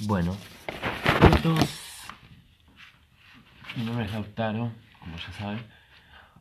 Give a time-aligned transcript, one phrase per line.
[0.00, 0.36] Bueno,
[1.34, 2.06] estos.
[3.78, 4.70] Mi nombre es Lautaro,
[5.00, 5.58] como ya saben,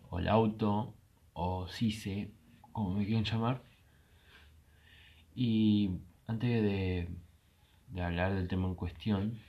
[0.10, 0.94] o Lauto,
[1.32, 2.34] o Cise,
[2.74, 3.64] como me quieran llamar.
[5.36, 7.08] Y antes de,
[7.88, 9.40] de hablar del tema en cuestión,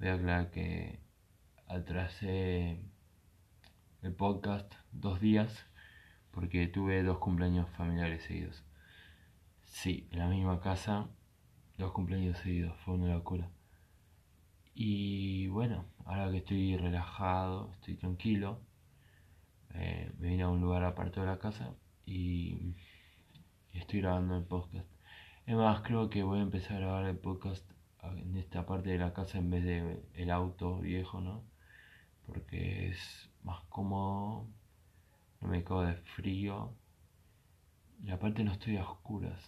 [0.00, 0.98] voy a aclarar que
[1.68, 2.80] atrasé
[4.02, 5.64] el podcast dos días
[6.32, 8.64] porque tuve dos cumpleaños familiares seguidos.
[9.62, 11.08] Sí, en la misma casa
[11.78, 13.48] dos cumpleaños seguidos, fue una locura.
[14.74, 18.60] Y bueno, ahora que estoy relajado, estoy tranquilo,
[19.74, 22.74] eh, me vine a un lugar aparte de la casa y,
[23.72, 24.88] estoy grabando el podcast.
[25.46, 27.64] Es más, creo que voy a empezar a grabar el podcast
[28.02, 31.44] en esta parte de la casa en vez de el auto viejo, ¿no?
[32.26, 34.48] Porque es más cómodo,
[35.40, 36.74] no me cago de frío
[38.02, 39.40] y aparte no estoy a oscuras.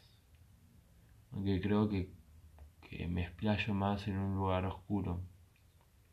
[1.33, 2.20] Aunque creo que
[2.91, 5.23] que me explayo más en un lugar oscuro.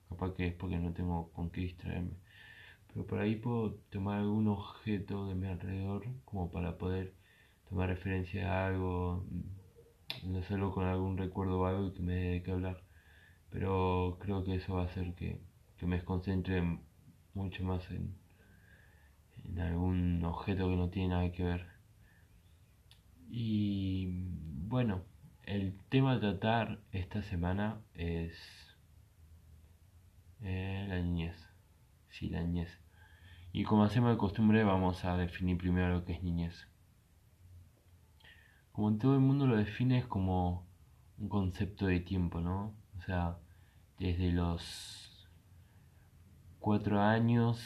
[0.10, 2.14] Capaz que es porque no tengo con qué distraerme.
[2.88, 7.14] Pero por ahí puedo tomar algún objeto de mi alrededor como para poder
[7.70, 9.26] tomar referencia a algo,
[10.24, 12.84] mm, hacerlo con algún recuerdo o algo que me dé qué hablar.
[13.50, 15.42] Pero creo que eso va a hacer que,
[15.78, 16.62] que me concentre
[17.34, 18.16] mucho más en,
[19.46, 21.66] en algún objeto que no tiene nada que ver.
[23.30, 24.08] Y
[24.68, 25.04] bueno,
[25.48, 28.36] el tema a tratar esta semana es
[30.42, 31.38] eh, la niñez.
[32.10, 32.70] Sí, la niñez.
[33.54, 36.68] Y como hacemos de costumbre, vamos a definir primero lo que es niñez.
[38.74, 40.68] Como todo el mundo lo define, es como
[41.18, 42.76] un concepto de tiempo, ¿no?
[42.98, 43.38] O sea,
[44.00, 45.30] desde los
[46.60, 47.58] cuatro años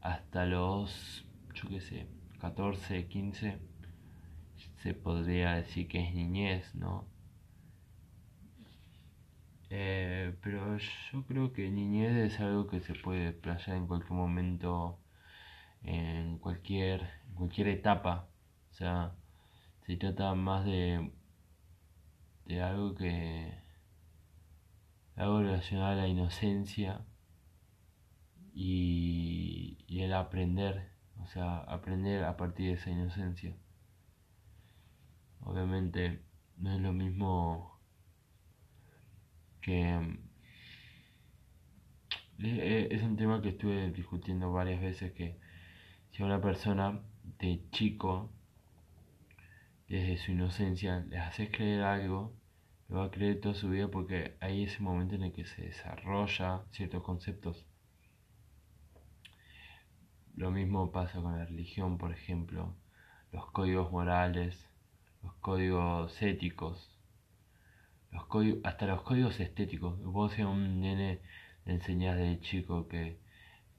[0.00, 2.06] hasta los, yo qué sé,
[2.40, 3.71] 14, 15
[4.82, 7.06] se podría decir que es niñez, ¿no?
[9.70, 14.98] Eh, pero yo creo que niñez es algo que se puede desplayar en cualquier momento,
[15.82, 18.28] en cualquier, cualquier etapa.
[18.72, 19.14] O sea,
[19.86, 21.12] se trata más de,
[22.46, 23.52] de algo que.
[25.16, 27.00] algo relacionado a la inocencia
[28.54, 30.90] y, y el aprender.
[31.22, 33.56] O sea, aprender a partir de esa inocencia.
[35.44, 36.22] Obviamente
[36.56, 37.80] no es lo mismo
[39.60, 40.18] que...
[42.38, 45.38] Eh, es un tema que estuve discutiendo varias veces que
[46.10, 47.00] si a una persona
[47.38, 48.30] de chico,
[49.88, 52.34] desde su inocencia, le haces creer algo,
[52.88, 55.62] lo va a creer toda su vida porque hay ese momento en el que se
[55.62, 57.64] desarrolla ciertos conceptos.
[60.34, 62.74] Lo mismo pasa con la religión, por ejemplo,
[63.32, 64.71] los códigos morales,
[65.22, 66.90] los códigos éticos,
[68.10, 70.02] los códigos, hasta los códigos estéticos.
[70.02, 71.20] Vos a un nene
[71.64, 73.18] le enseñás de chico que,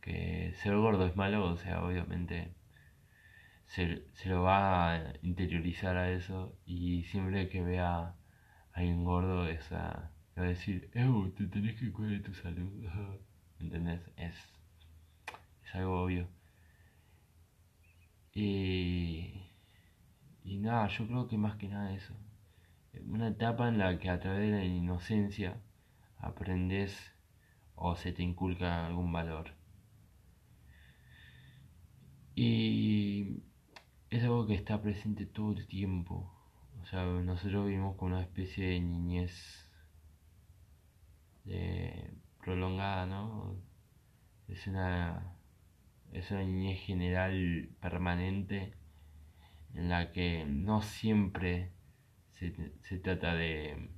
[0.01, 2.53] que ser gordo es malo, o sea, obviamente
[3.67, 8.15] se, lo va a interiorizar a eso y siempre que vea a
[8.73, 12.85] alguien gordo esa va a decir, eh, te tenés que cuidar de tu salud.
[13.59, 14.01] ¿Entendés?
[14.17, 14.35] Es,
[15.65, 16.27] es algo obvio.
[18.33, 19.52] Y
[20.43, 22.13] y nada, yo creo que más que nada eso.
[23.07, 25.57] Una etapa en la que a través de la inocencia
[26.17, 26.95] aprendes
[27.75, 29.55] o se te inculca algún valor.
[32.35, 33.43] Y
[34.09, 36.31] es algo que está presente todo el tiempo.
[36.81, 39.69] O sea, nosotros vivimos con una especie de niñez
[42.43, 43.55] prolongada, ¿no?
[44.47, 45.35] Es una,
[46.11, 48.73] es una niñez general permanente
[49.73, 51.71] en la que no siempre
[52.33, 53.89] se, trata de,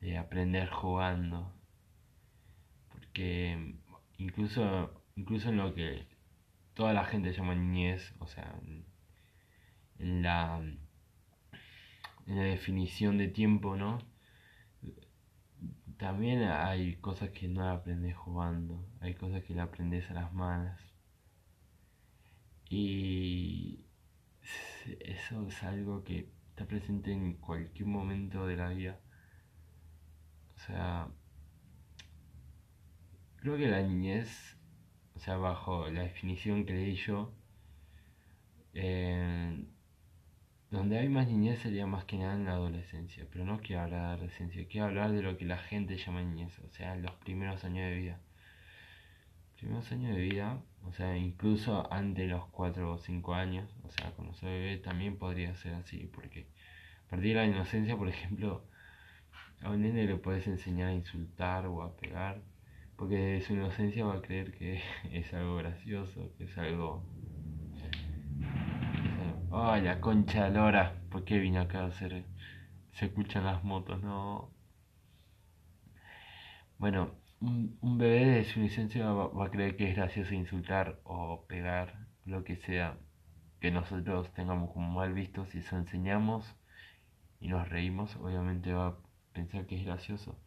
[0.00, 1.52] de aprender jugando,
[2.90, 3.76] porque
[4.18, 6.06] incluso, incluso en lo que
[6.74, 8.58] toda la gente llama niñez, o sea,
[9.98, 10.58] en la,
[12.26, 13.98] en la definición de tiempo, ¿no?
[15.98, 20.80] También hay cosas que no aprendes jugando, hay cosas que le aprendes a las malas.
[22.70, 23.84] Y
[25.00, 29.00] eso es algo que está presente en cualquier momento de la vida.
[30.54, 31.08] O sea,
[33.36, 34.56] creo que la niñez,
[35.14, 37.32] o sea, bajo la definición que leí yo,
[38.74, 39.64] eh,
[40.70, 44.00] donde hay más niñez sería más que nada en la adolescencia, pero no quiero hablar
[44.02, 47.64] de adolescencia, quiero hablar de lo que la gente llama niñez, o sea, los primeros
[47.64, 48.20] años de vida.
[49.56, 53.90] Primeros años de vida o sea, incluso antes de los 4 o 5 años, o
[53.90, 56.46] sea, cuando soy bebé también podría ser así, porque
[57.08, 58.64] perdí la inocencia, por ejemplo,
[59.62, 62.42] a un nene le puedes enseñar a insultar o a pegar,
[62.96, 64.82] porque de su inocencia va a creer que
[65.12, 67.04] es algo gracioso, que es algo...
[69.52, 72.24] Ay, la concha de lora, ¿por qué vine acá a hacer...
[72.92, 74.50] Se escuchan las motos, no...
[76.78, 82.06] Bueno, un, bebé de su inocencia va, a creer que es gracioso insultar o pegar,
[82.26, 82.98] lo que sea,
[83.60, 86.54] que nosotros tengamos como mal visto, si eso enseñamos
[87.40, 88.98] y nos reímos, obviamente va a
[89.32, 90.38] pensar que es gracioso.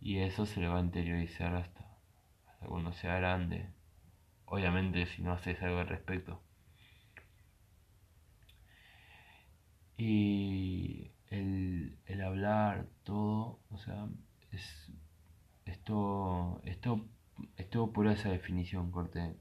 [0.00, 1.86] Y eso se le va a interiorizar hasta,
[2.66, 3.70] cuando sea grande.
[4.46, 6.42] Obviamente si no haces algo al respecto.
[9.98, 14.08] Y el, el hablar, todo, o sea,
[14.52, 14.90] es
[15.66, 17.06] esto, esto,
[17.56, 19.36] esto pura esa definición, corte.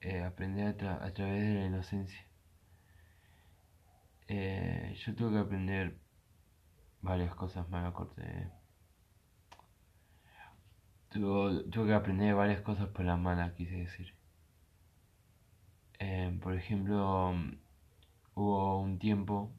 [0.00, 2.26] Eh, aprender a, través de la inocencia.
[4.28, 5.98] Eh, yo tuve que aprender
[7.00, 8.50] varias cosas más, corte.
[11.10, 14.14] Tuve, tuve, que aprender varias cosas por la mala, quise decir.
[15.98, 17.34] Eh, por ejemplo,
[18.34, 19.52] hubo un tiempo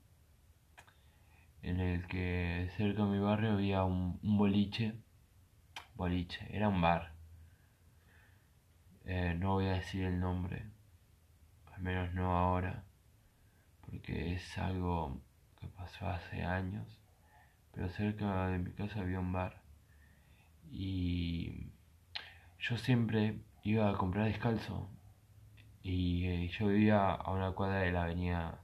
[1.66, 4.94] en el que cerca de mi barrio había un, boliche.
[5.96, 7.14] Boliche, era un bar.
[9.06, 10.68] Eh, no voy a decir el nombre,
[11.74, 12.84] al menos no ahora,
[13.82, 15.22] porque es algo
[15.60, 17.00] que pasó hace años.
[17.72, 19.64] Pero cerca de mi casa había un bar
[20.72, 21.72] y
[22.60, 24.90] yo siempre iba a comprar descalzo
[25.82, 28.60] y eh, yo vivía a una cuadra de la avenida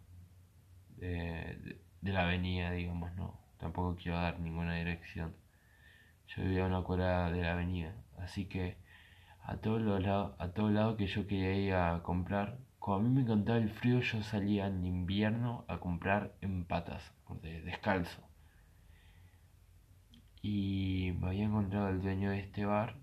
[0.98, 3.39] de, la avenida, digamos, no.
[3.59, 5.36] Tampoco quiero dar ninguna dirección.
[6.27, 8.77] Yo vivía a una cuadra de la avenida, así que
[9.44, 13.09] a todos los lados, a todos lados que yo quería ir a comprar, cuando a
[13.09, 18.21] mí me encantaba el frío, yo salía en invierno a comprar en patas, descalzo.
[20.42, 22.95] Y me había encontrado el dueño de este bar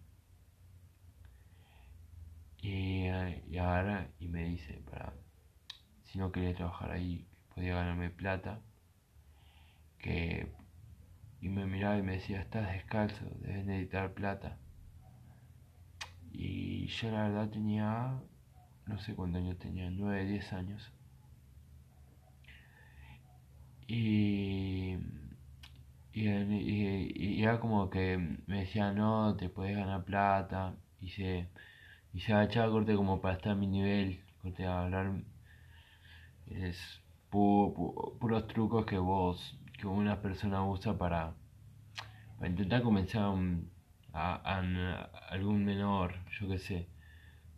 [2.61, 3.06] y,
[3.49, 5.12] y ahora y me dice para
[6.05, 7.25] si no quería trabajar ahí
[7.55, 8.61] podía ganarme plata
[9.99, 10.53] que
[11.41, 14.59] y me miraba y me decía, estás descalzo, debes necesitar plata.
[16.33, 18.21] Y yo la verdad tenía,
[18.87, 20.93] no sé cuántos años tenía, 9, 10 años.
[23.87, 24.99] Y,
[26.12, 30.75] y, era como que me decía, no, te puedes ganar plata.
[31.00, 31.49] Y se,
[32.15, 35.23] y se agachaba corte como para estar a mi nivel, corte a hablar.
[36.47, 37.00] Es
[37.31, 41.34] puros trucos que vos que una persona usa para,
[42.44, 43.22] intentar convencer
[44.12, 44.60] a,
[45.30, 46.88] algún menor, yo qué sé.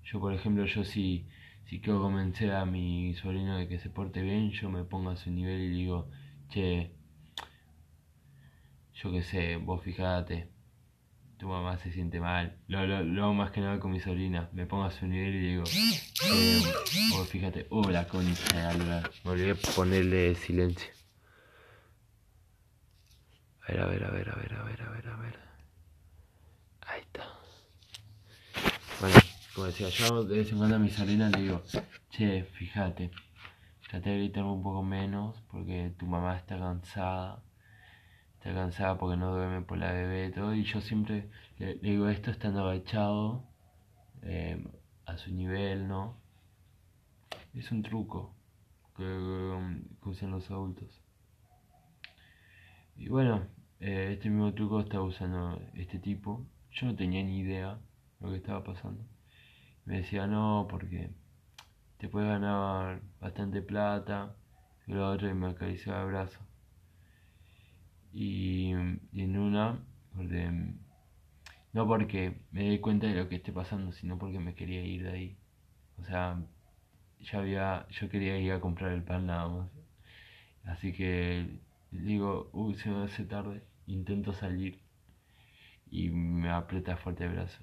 [0.04, 1.26] Yo, por ejemplo, yo si,
[1.66, 5.30] quiero convencer a mi sobrino de que se porte bien, yo me pongo a su
[5.30, 6.10] nivel y digo,
[6.50, 6.92] che,
[8.94, 10.50] yo qué sé, vos fijate,
[11.38, 12.58] tu mamá se siente mal.
[12.68, 14.50] Lo, hago más que nada con mi sobrina.
[14.52, 16.62] Me pongo a su nivel y digo, eh,
[17.12, 18.74] vos fíjate, oh la concha
[19.24, 20.99] Me olvidé ponerle silencio.
[23.70, 25.38] Ver, a ver, a ver, a ver, a ver, a ver, a ver.
[26.88, 27.24] Ahí está.
[29.00, 29.16] Bueno,
[29.54, 31.62] como decía, yo de vez en cuando a mi sobrina le digo,
[32.10, 33.12] che, fíjate,
[33.88, 37.44] trate de gritar un poco menos porque tu mamá está cansada.
[38.38, 40.52] Está cansada porque no duerme por la bebé y todo.
[40.52, 43.44] Y yo siempre le, digo esto estando agachado
[44.22, 44.66] eh,
[45.06, 46.20] a su nivel, ¿no?
[47.54, 48.34] Es un truco
[48.96, 49.04] que
[50.02, 51.00] usan los adultos.
[52.96, 53.46] Y bueno,
[53.80, 56.46] eh, este mismo truco estaba usando este tipo.
[56.72, 57.78] Yo no tenía ni idea
[58.18, 59.04] de lo que estaba pasando.
[59.84, 61.10] Me decía, no, porque
[61.98, 64.36] te puedes ganar bastante plata.
[64.86, 66.40] Y lo otro y me acariciaba el brazo.
[68.12, 69.78] Y, en una,
[71.72, 75.04] no porque me di cuenta de lo que esté pasando, sino porque me quería ir
[75.04, 75.38] de ahí.
[75.98, 76.42] O sea,
[77.20, 79.70] ya había, yo quería ir a comprar el pan nada más.
[80.64, 81.60] Así que
[81.90, 84.80] digo, uy, se me hace tarde, intento salir
[85.90, 87.62] y me aprieta fuerte el brazo.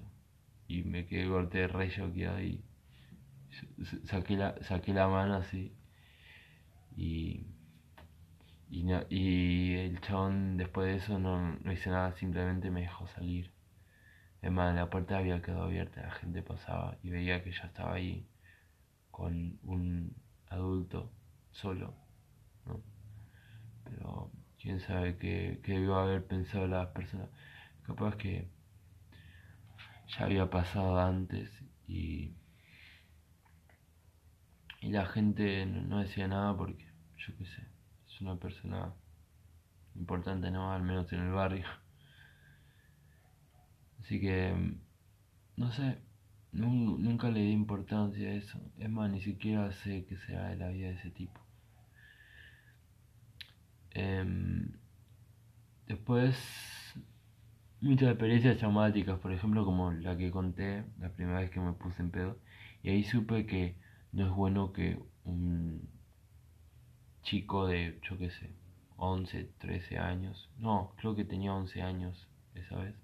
[0.66, 2.62] Y me quedé corte de rey choqueado y
[4.04, 5.74] saqué la, saqué la mano así.
[6.96, 7.46] Y,
[8.70, 13.52] y, y el chabón después de eso no, no hice nada, simplemente me dejó salir.
[14.42, 18.28] Además, la puerta había quedado abierta, la gente pasaba y veía que yo estaba ahí
[19.10, 20.14] con un
[20.48, 21.10] adulto
[21.50, 21.94] solo,
[22.66, 22.80] ¿no?
[23.84, 24.30] Pero
[24.68, 27.30] quién sabe qué, qué debió haber pensado las personas.
[27.84, 28.50] Capaz que
[30.08, 31.50] ya había pasado antes
[31.86, 32.34] y,
[34.82, 36.84] y la gente no, decía nada porque
[37.16, 37.62] yo qué sé,
[38.08, 38.92] es una persona
[39.94, 40.70] importante, ¿no?
[40.70, 41.64] Al menos en el barrio.
[44.00, 44.52] Así que,
[45.56, 45.96] no sé,
[46.52, 48.60] nunca le di importancia a eso.
[48.76, 51.47] Es más, ni siquiera sé que sea de la vida de ese tipo.
[53.98, 54.70] Em,
[55.88, 56.36] después,
[57.80, 62.02] muchas experiencias traumáticas, por ejemplo, como la que conté la primera vez que me puse
[62.02, 62.38] en pedo.
[62.84, 63.76] Y ahí supe que
[64.12, 65.88] no es bueno que un
[67.22, 68.54] chico de, yo qué sé,
[68.98, 72.94] 11, 13 años, no, creo que tenía 11 años esa vez,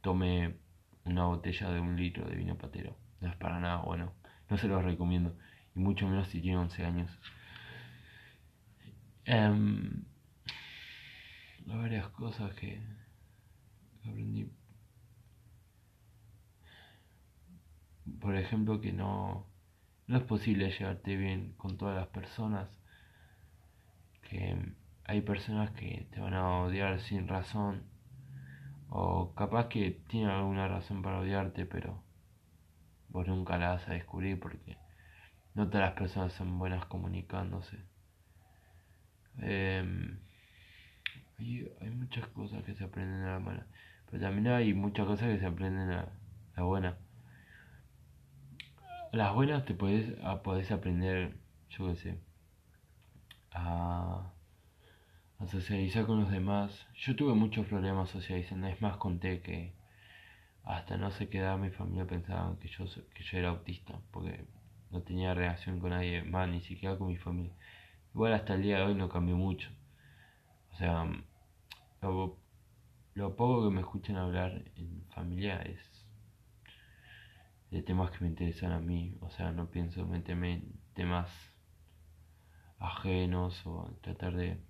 [0.00, 0.56] tome
[1.04, 2.96] una botella de un litro de vino patero.
[3.20, 4.12] No es para nada bueno,
[4.50, 5.36] no se lo recomiendo,
[5.76, 7.18] y mucho menos si tiene 11 años.
[9.28, 10.04] Um,
[11.66, 12.80] varias cosas que
[14.08, 14.48] aprendí.
[18.20, 19.46] Por ejemplo, que no,
[20.06, 22.68] no es posible llevarte bien con todas las personas
[24.22, 24.56] que
[25.04, 27.82] hay personas que te van a odiar sin razón
[28.88, 32.02] o capaz que tienen alguna razón para odiarte pero
[33.08, 34.76] vos nunca la vas a descubrir porque
[35.54, 37.78] no todas las personas son buenas comunicándose
[39.42, 40.18] em,
[41.38, 43.66] hay, muchas cosas que se aprenden a la mala
[44.10, 46.08] pero también hay muchas cosas que se aprenden a
[46.56, 46.96] la buena
[49.12, 50.12] las buenas te puedes,
[50.42, 51.36] podés aprender
[51.70, 52.26] yo qué sé
[53.56, 54.32] a,
[55.50, 56.86] socializar con los demás.
[56.94, 59.72] Yo tuve muchos problemas socializando, es más conté que
[60.64, 64.44] hasta no sé qué edad mi familia pensaban que yo, que yo era autista, porque
[64.90, 67.52] no tenía relación con nadie más, ni siquiera con mi familia.
[68.16, 69.68] Igual hasta el día de hoy no cambió mucho.
[70.72, 71.04] O sea,
[72.00, 76.06] lo, poco que me escuchan hablar en familia es
[77.70, 79.18] de temas que me interesan a mí.
[79.20, 81.28] O sea, no pienso meterme en temas
[82.78, 84.62] ajenos o tratar de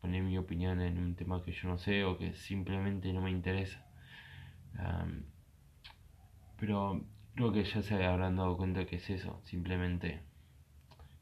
[0.00, 3.32] poner mi opinión en un tema que yo no sé o que simplemente no me
[3.32, 3.84] interesa.
[6.56, 7.04] pero
[7.34, 10.22] creo que ya se habrán dado cuenta que es eso, simplemente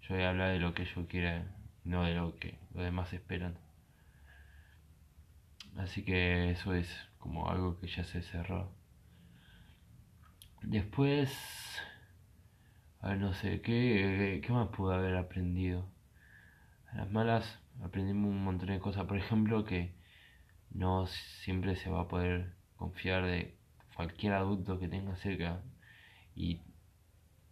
[0.02, 3.12] yo voy a hablar de lo que yo quiera, no de lo que los demás
[3.12, 3.58] esperan.
[5.76, 8.72] Así que eso es como algo que ya se cerró.
[10.62, 11.32] Después,
[13.00, 15.88] a ver, no sé, ¿qué, qué más pude haber aprendido?
[16.92, 19.06] A las malas aprendimos un montón de cosas.
[19.06, 19.94] Por ejemplo, que
[20.70, 23.56] no siempre se va a poder confiar de
[23.96, 25.62] cualquier adulto que tenga cerca.
[26.34, 26.60] Y,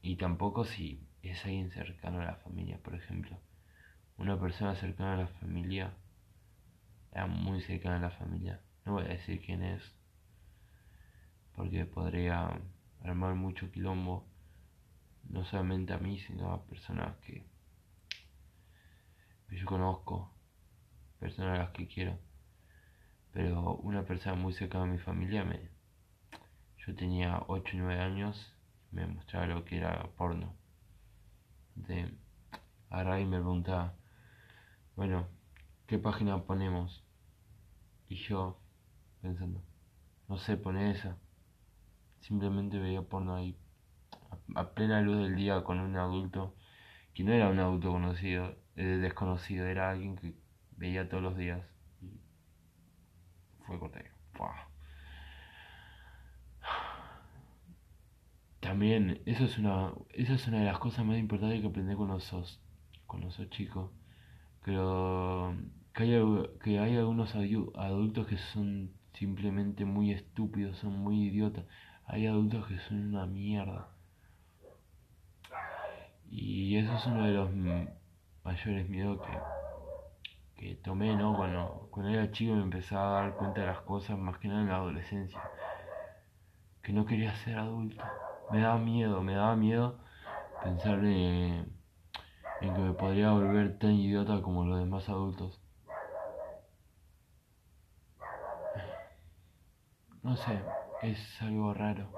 [0.02, 3.38] y tampoco si es alguien cercano a la familia, por ejemplo.
[4.18, 5.94] Una persona cercana a la familia,
[7.12, 8.60] era muy cercana a la familia.
[8.84, 9.82] No voy a decir quién es,
[11.54, 12.60] porque podría
[13.02, 14.26] armar mucho quilombo,
[15.30, 17.46] no solamente a mí, sino a personas que
[19.50, 20.30] yo conozco,
[21.18, 22.18] personas a las que quiero,
[23.32, 25.70] pero una persona muy cercana a mi familia me...
[26.86, 28.54] Yo tenía 8 o 9 años
[28.90, 30.54] me mostraba lo que era porno.
[31.74, 32.10] De
[32.90, 33.94] agarrar y me preguntaba,
[34.98, 35.28] bueno,
[35.86, 37.04] ¿qué página ponemos?
[38.08, 38.60] Y yo,
[39.22, 39.62] pensando,
[40.26, 41.16] no sé, pone esa.
[42.18, 43.56] Simplemente veía porno ahí,
[44.56, 46.56] a plena luz del día con un adulto,
[47.14, 50.34] que no era un adulto conocido, eh, desconocido, era alguien que
[50.76, 51.64] veía todos los días.
[52.02, 52.20] Y
[53.66, 54.02] fue corteo.
[58.58, 62.08] También, eso es una, eso es una de las cosas más importantes que aprendí con
[62.08, 62.60] los
[63.06, 63.92] con los chicos.
[64.62, 65.54] Creo
[65.94, 71.64] que hay, que hay algunos adultos que son simplemente muy estúpidos, son muy idiotas.
[72.06, 73.88] Hay adultos que son una mierda.
[76.30, 77.50] Y eso es uno de los
[78.44, 81.36] mayores miedos que, que tomé, ¿no?
[81.36, 84.62] Cuando, cuando era chico me empezaba a dar cuenta de las cosas, más que nada
[84.62, 85.40] en la adolescencia.
[86.82, 88.02] Que no quería ser adulto.
[88.50, 89.98] Me daba miedo, me daba miedo
[90.62, 91.77] pensar en,
[92.60, 95.60] en que me podría volver tan idiota como los demás adultos.
[100.22, 100.60] No sé,
[101.02, 102.08] es algo raro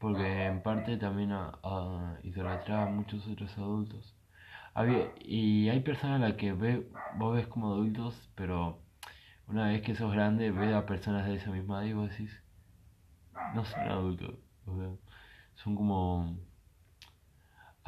[0.00, 4.16] porque en parte también a, a idolatraba a muchos otros adultos.
[5.20, 8.80] Y hay personas a las que ve, vos ves como adultos, pero
[9.46, 12.42] una vez que sos grande, ves a personas de esa misma edad y vos decís,
[13.54, 14.38] no son adultos,
[15.54, 16.38] son como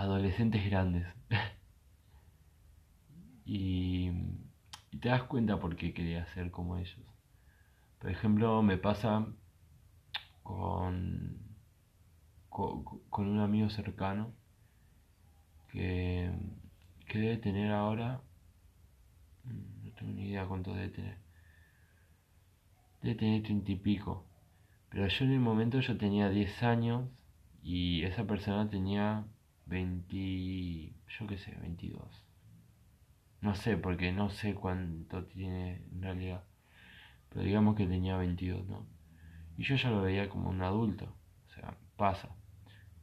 [0.02, 1.06] adolescentes grandes.
[3.44, 4.10] y,
[5.00, 7.00] te das cuenta por qué quería ser como ellos.
[7.98, 9.26] Por ejemplo, me pasa
[10.42, 11.40] con
[12.48, 14.32] con, un amigo cercano
[15.70, 16.30] que
[17.06, 18.22] que debe tener ahora,
[19.44, 21.18] no tengo ni idea cuánto debe tener.
[23.02, 24.24] Debe tener treinta y pico.
[24.88, 27.08] Pero yo en el momento yo tenía 10 años
[27.62, 29.26] y esa persona tenía
[29.72, 32.24] 20, yo qué sé, 22.
[33.40, 36.44] No sé, porque no sé cuánto tiene en realidad.
[37.30, 38.86] Pero digamos que tenía 22, ¿no?
[39.56, 41.06] Y yo ya lo veía como un adulto.
[41.48, 42.28] O sea, pasa.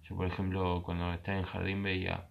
[0.03, 2.29] Yo, por ejemplo, cuando estaba en jardín veía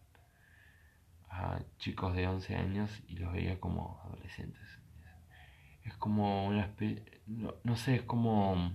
[1.29, 4.81] a chicos de 11 años y los veía como adolescentes.
[5.83, 7.23] Es como una especie...
[7.27, 8.73] No, sé, es como...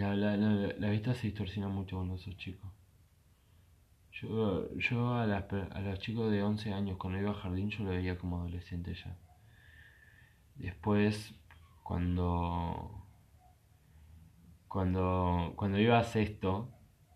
[0.00, 2.70] La, la, la, vista se distorsiona mucho con esos chicos.
[4.12, 7.90] Yo, yo a, a los chicos de 11 años cuando iba a jardín yo lo
[7.90, 9.14] veía como adolescente ya.
[10.54, 11.34] Después,
[11.82, 13.04] cuando,
[14.68, 16.70] cuando, cuando iba a sexto,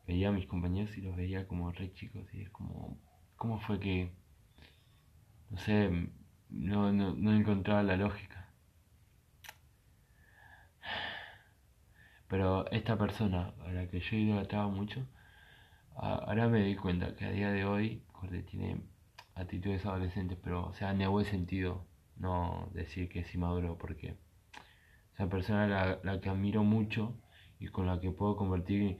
[0.06, 2.98] veía a mis compañeros y los veía como re chicos y es como,
[3.36, 4.12] ¿cómo fue que,
[5.48, 6.10] no sé,
[6.50, 8.43] no, no, no encontraba la lógica?
[12.34, 15.06] Pero esta persona a la que yo idolatraba mucho,
[15.94, 18.02] ahora me di cuenta que a día de hoy,
[18.50, 18.82] tiene
[19.36, 21.86] actitudes adolescentes, pero, o sea, en el buen sentido,
[22.16, 24.16] no decir que es inmaduro, porque
[25.14, 27.14] esa persona la, la que admiro mucho
[27.60, 28.98] y con la que puedo convertir,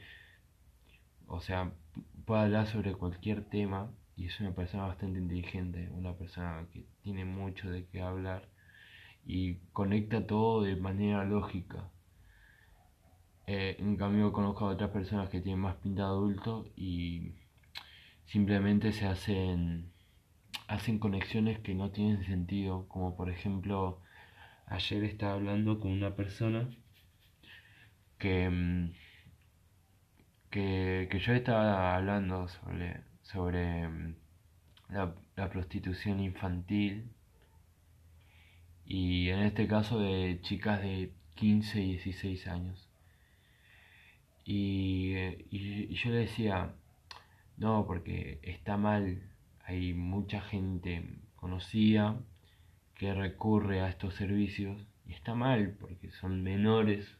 [1.26, 1.72] o sea,
[2.26, 7.24] puedo hablar sobre cualquier tema y es una persona bastante inteligente, una persona que tiene
[7.24, 8.48] mucho de qué hablar
[9.26, 11.90] y conecta todo de manera lógica.
[13.46, 17.32] Eh, en cambio conozco a otras personas que tienen más pinta de adulto y
[18.24, 19.92] simplemente se hacen
[20.68, 24.00] hacen conexiones que no tienen sentido, como por ejemplo
[24.66, 26.68] ayer estaba hablando con una persona
[28.18, 28.92] que, mm,
[30.50, 34.16] que, yo estaba hablando sobre, sobre mm,
[34.90, 37.10] la, la prostitución infantil
[38.86, 42.83] y en este caso de chicas de 15 y 16 años.
[44.44, 45.14] Y,
[45.94, 46.74] yo le decía,
[47.56, 49.22] no, porque está mal,
[49.64, 51.04] hay mucha gente
[51.36, 52.16] conocida
[52.94, 57.18] que recurre a estos servicios y está mal porque son menores.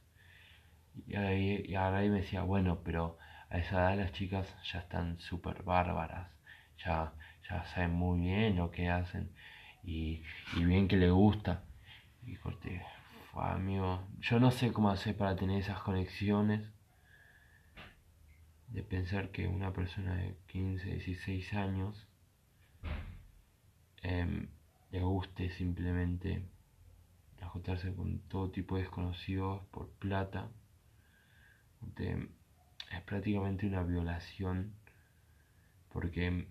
[1.07, 3.19] Y, ahí, y ahora ahí me decía, bueno, pero
[3.51, 6.31] a esa edad las chicas ya están súper bárbaras,
[6.85, 7.13] ya,
[7.49, 9.31] ya saben muy bien lo que hacen
[9.83, 10.23] y,
[10.57, 11.65] y bien que le gusta.
[12.27, 12.83] Y corté,
[13.35, 16.74] amigo, yo no sé cómo hacer para tener esas conexiones
[18.75, 22.09] de pensar que una persona de 15, 16 años
[24.03, 24.49] em,
[24.91, 26.43] le guste simplemente
[27.41, 30.51] ajustarse con todo tipo de desconocidos por plata.
[31.97, 34.75] es prácticamente una violación
[35.93, 36.49] porque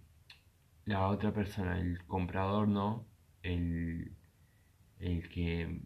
[0.86, 3.05] la otra persona, el comprador no,
[3.41, 4.15] el,
[4.99, 5.81] el que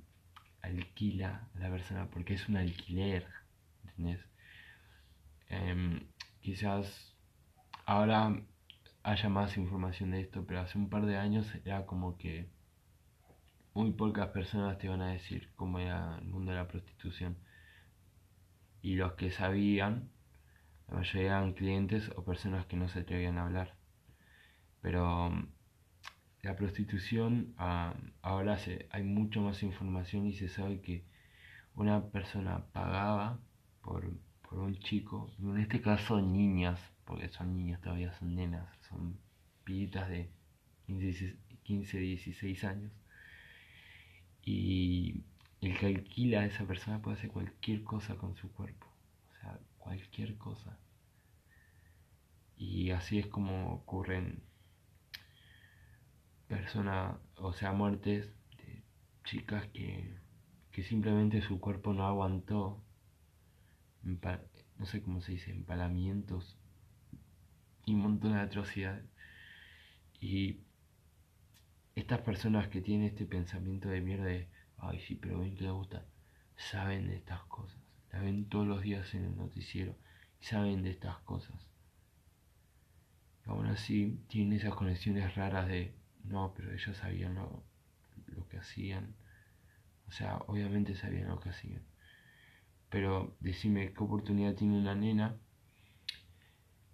[0.62, 3.26] alquila a la persona, porque es un alquiler,
[6.47, 7.13] quizás
[7.86, 8.41] ahora
[9.03, 12.49] haya más información de esto, pero hace un par de años era como que
[13.73, 17.38] muy pocas personas te iban a decir cómo era el mundo de la prostitución.
[18.81, 20.10] Y los que sabían,
[20.88, 23.75] la mayoría eran clientes o personas que no se atrevían a hablar.
[24.79, 25.49] Pero mm,
[26.43, 31.03] la prostitución ah, ahora se, hay mucho más información y se sabe que
[31.75, 33.38] una persona pagaba
[33.81, 34.10] por
[34.49, 39.17] por un chico, en este caso niñas, porque son niñas todavía, son nenas, son
[39.63, 40.29] pibitas de
[41.63, 42.91] 15, 16 años.
[44.43, 45.23] Y
[45.62, 48.88] el que alquila a esa persona puede hacer cualquier cosa con su cuerpo,
[49.31, 50.77] o sea, cualquier cosa.
[52.55, 54.41] Y así es como ocurren
[56.47, 58.81] personas, o sea, muertes de
[59.25, 60.17] chicas que,
[60.71, 62.81] que simplemente su cuerpo no aguantó
[64.03, 66.57] no sé cómo se dice, empalamientos
[67.86, 69.05] y un montón de atrocidades.
[70.19, 70.62] Y
[71.95, 75.71] estas personas que tienen este pensamiento de mierda de, ay sí, pero ven que les
[75.71, 76.05] gusta,
[76.55, 77.79] saben de estas cosas,
[78.12, 79.95] la ven todos los días en el noticiero
[80.41, 81.55] y saben de estas cosas.
[83.45, 87.63] Aún así tienen esas conexiones raras de, no, pero ellos sabían lo,
[88.27, 89.15] lo que hacían.
[90.07, 91.81] O sea, obviamente sabían lo que hacían.
[92.89, 95.38] Pero decime qué oportunidad tiene una nena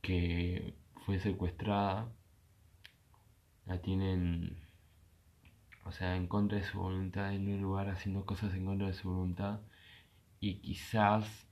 [0.01, 0.75] que
[1.06, 2.12] fue secuestrada,
[3.65, 4.58] la tienen,
[5.86, 8.93] o sea, en contra de su voluntad en un lugar haciendo cosas en contra de
[8.93, 9.62] su voluntad
[10.39, 11.47] y quizás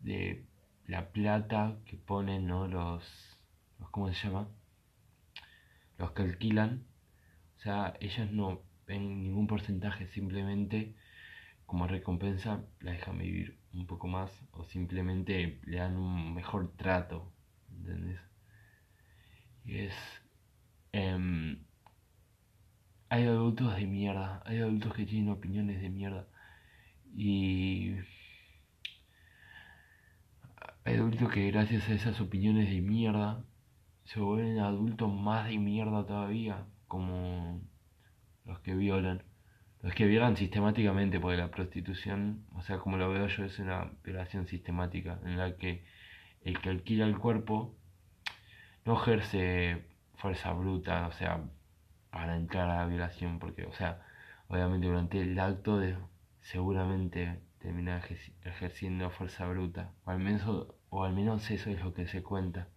[0.00, 0.44] de
[0.86, 2.68] la plata que ponen, ¿no?
[2.68, 3.38] Los,
[3.80, 4.48] los ¿cómo se llama?
[5.98, 6.84] los que alquilan,
[7.58, 10.94] o sea, ellos no ven ningún porcentaje, simplemente
[11.68, 17.30] como recompensa la dejan vivir un poco más o simplemente le dan un mejor trato,
[17.70, 18.18] ¿entendés?
[19.66, 19.94] Y es...
[20.92, 21.62] Em,
[23.10, 26.26] hay adultos de mierda, hay adultos que tienen opiniones de mierda
[27.14, 27.96] y
[30.84, 33.44] hay adultos que gracias a esas opiniones de mierda
[34.04, 37.60] se vuelven adultos más de mierda todavía, como
[38.46, 39.27] los que violan.
[39.82, 43.92] Los que violan sistemáticamente, porque la prostitución, o sea, como lo veo yo, es una
[44.02, 45.84] violación sistemática en la que
[46.42, 47.76] el que alquila el cuerpo
[48.84, 49.84] no ejerce
[50.16, 51.44] fuerza bruta, o sea,
[52.10, 54.02] para entrar a la violación, porque, o sea,
[54.48, 55.96] obviamente durante el acto de,
[56.40, 58.02] seguramente termina
[58.44, 62.68] ejerciendo fuerza bruta, o al menos, o al menos eso es lo que se cuenta.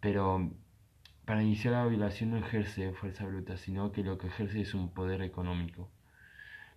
[0.00, 0.52] Pero
[1.24, 4.92] para iniciar la violación no ejerce fuerza bruta, sino que lo que ejerce es un
[4.92, 5.90] poder económico.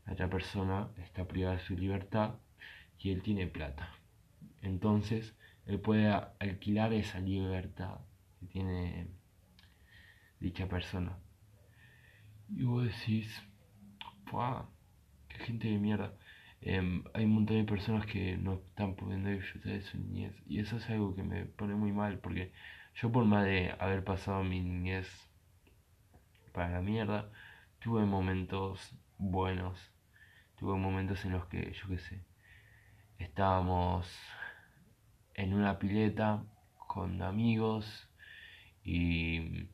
[0.06, 2.36] La otra persona está privada de su libertad
[2.98, 3.92] y él tiene plata.
[4.62, 8.00] Entonces, él puede alquilar esa libertad
[8.40, 9.08] que tiene
[10.40, 11.18] dicha persona.
[12.50, 13.42] Y vos decís,
[15.28, 16.14] ¡qué gente de mierda!
[16.62, 20.34] Em, hay un montón de personas que no están pudiendo disfrutar de su niñez.
[20.48, 22.52] Y eso es algo que me pone muy mal porque
[23.02, 25.08] yo por más de haber pasado mi niñez
[26.52, 27.30] para la mierda,
[27.80, 29.78] tuve momentos buenos.
[30.58, 32.26] Tuve momentos en los que, yo qué sé,
[33.20, 34.12] estábamos
[35.36, 36.44] en una pileta
[36.88, 38.10] con amigos
[38.84, 39.68] y,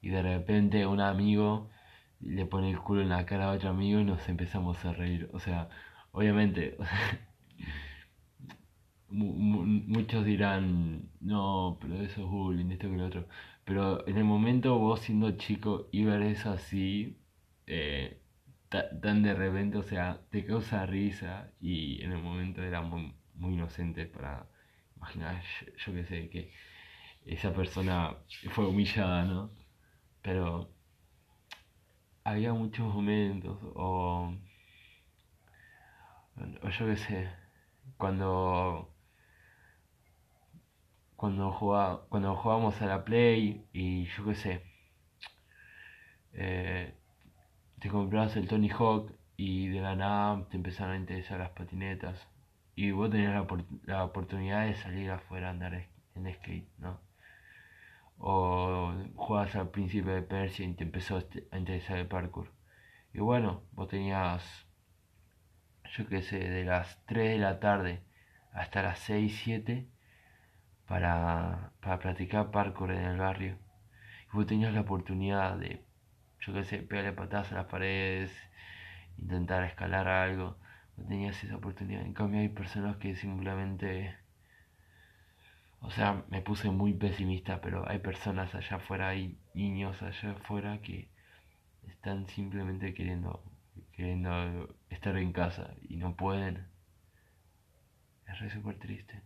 [0.00, 1.68] y de repente un amigo
[2.20, 5.28] le pone el culo en la cara a otro amigo y nos empezamos a reír.
[5.32, 5.68] O sea,
[6.12, 6.76] obviamente,
[9.08, 13.28] muchos dirán, no, pero eso es bullying, esto que lo otro.
[13.64, 17.18] Pero en el momento vos siendo chico y ver eso así,
[17.66, 18.20] eh,
[19.02, 23.54] tan de repente, o sea, te causa risa y en el momento era muy, muy
[23.54, 24.46] inocente para
[24.96, 25.42] imaginar,
[25.84, 26.52] yo, que sé, que
[27.26, 28.16] esa persona
[28.50, 29.50] fue humillada, ¿no?
[30.22, 30.70] Pero
[32.24, 34.32] había muchos momentos, o,
[36.62, 37.28] o yo que sé,
[37.96, 38.95] cuando
[41.16, 44.62] cuando, jugaba, cuando jugábamos a la Play y yo qué sé,
[46.34, 46.94] eh,
[47.80, 52.28] te comprabas el Tony Hawk y de la nada te empezaron a interesar las patinetas
[52.74, 53.46] y vos tenías la,
[53.84, 57.00] la oportunidad de salir afuera a andar en skate, ¿no?
[58.18, 61.18] O jugabas al Príncipe de Persia y te empezó
[61.52, 62.52] a interesar el parkour.
[63.12, 64.66] Y bueno, vos tenías,
[65.96, 68.02] yo qué sé, de las 3 de la tarde
[68.52, 69.88] hasta las 6, 7
[70.86, 73.58] para, para practicar parkour en el barrio.
[74.32, 75.84] Y vos tenías la oportunidad de,
[76.40, 78.32] yo qué sé, pegarle patadas a las paredes,
[79.18, 80.56] intentar escalar algo.
[80.96, 82.02] Vos tenías esa oportunidad.
[82.02, 84.16] En cambio hay personas que simplemente...
[85.80, 90.80] O sea, me puse muy pesimista, pero hay personas allá afuera, hay niños allá afuera
[90.82, 91.08] que
[91.86, 93.44] están simplemente queriendo,
[93.92, 96.66] queriendo estar en casa y no pueden.
[98.26, 99.22] Es re súper triste.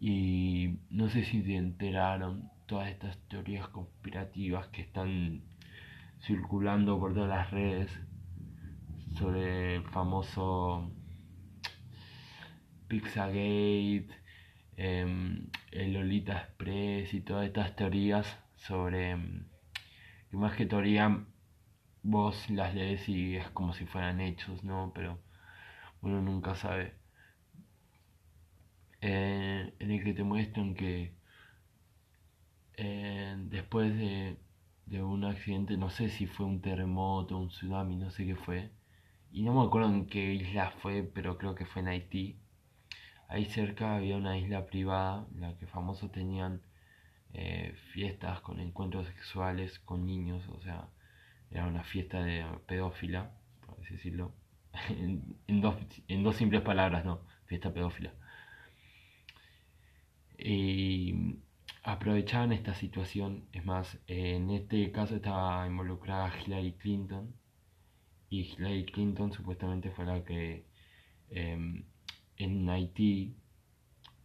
[0.00, 5.42] Y no sé si se enteraron todas estas teorías conspirativas que están
[6.20, 7.90] circulando por todas las redes
[9.18, 10.90] sobre el famoso
[12.88, 14.08] Pizzagate,
[14.76, 19.44] em, el Lolita Express y todas estas teorías sobre em,
[20.30, 21.24] que más que teoría
[22.02, 24.92] vos las lees y es como si fueran hechos, ¿no?
[24.94, 25.18] Pero
[26.02, 26.97] uno nunca sabe.
[29.00, 31.12] Eh, en el que te muestran que
[32.76, 34.36] eh, después de,
[34.86, 38.70] de, un accidente, no sé si fue un terremoto, un tsunami, no sé qué fue,
[39.32, 42.38] y no me acuerdo en qué isla fue, pero creo que fue en Haití.
[43.28, 46.62] Ahí cerca había una isla privada en la que famosos tenían
[47.34, 50.88] eh, fiestas con encuentros sexuales con niños, o sea,
[51.50, 53.32] era una fiesta de pedófila,
[53.66, 54.32] por así decirlo,
[54.90, 55.76] en, dos,
[56.08, 57.20] en dos simples palabras, ¿no?
[57.46, 58.12] Fiesta pedófila
[60.38, 61.40] y
[61.82, 63.48] aprovechaban esta situación.
[63.52, 67.34] Es más, en este caso estaba involucrada Hillary Clinton
[68.30, 70.66] y Hillary Clinton supuestamente fue la que
[71.30, 71.84] em,
[72.36, 73.36] en Haití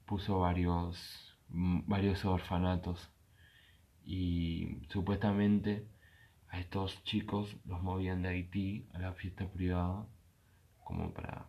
[0.05, 3.09] puso varios, varios orfanatos
[4.05, 5.87] y supuestamente
[6.49, 10.05] a estos chicos los movían de Haití a la fiesta privada
[10.83, 11.47] como para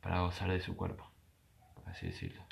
[0.00, 1.15] para gozar de su cuerpo
[1.86, 2.42] así decirlo.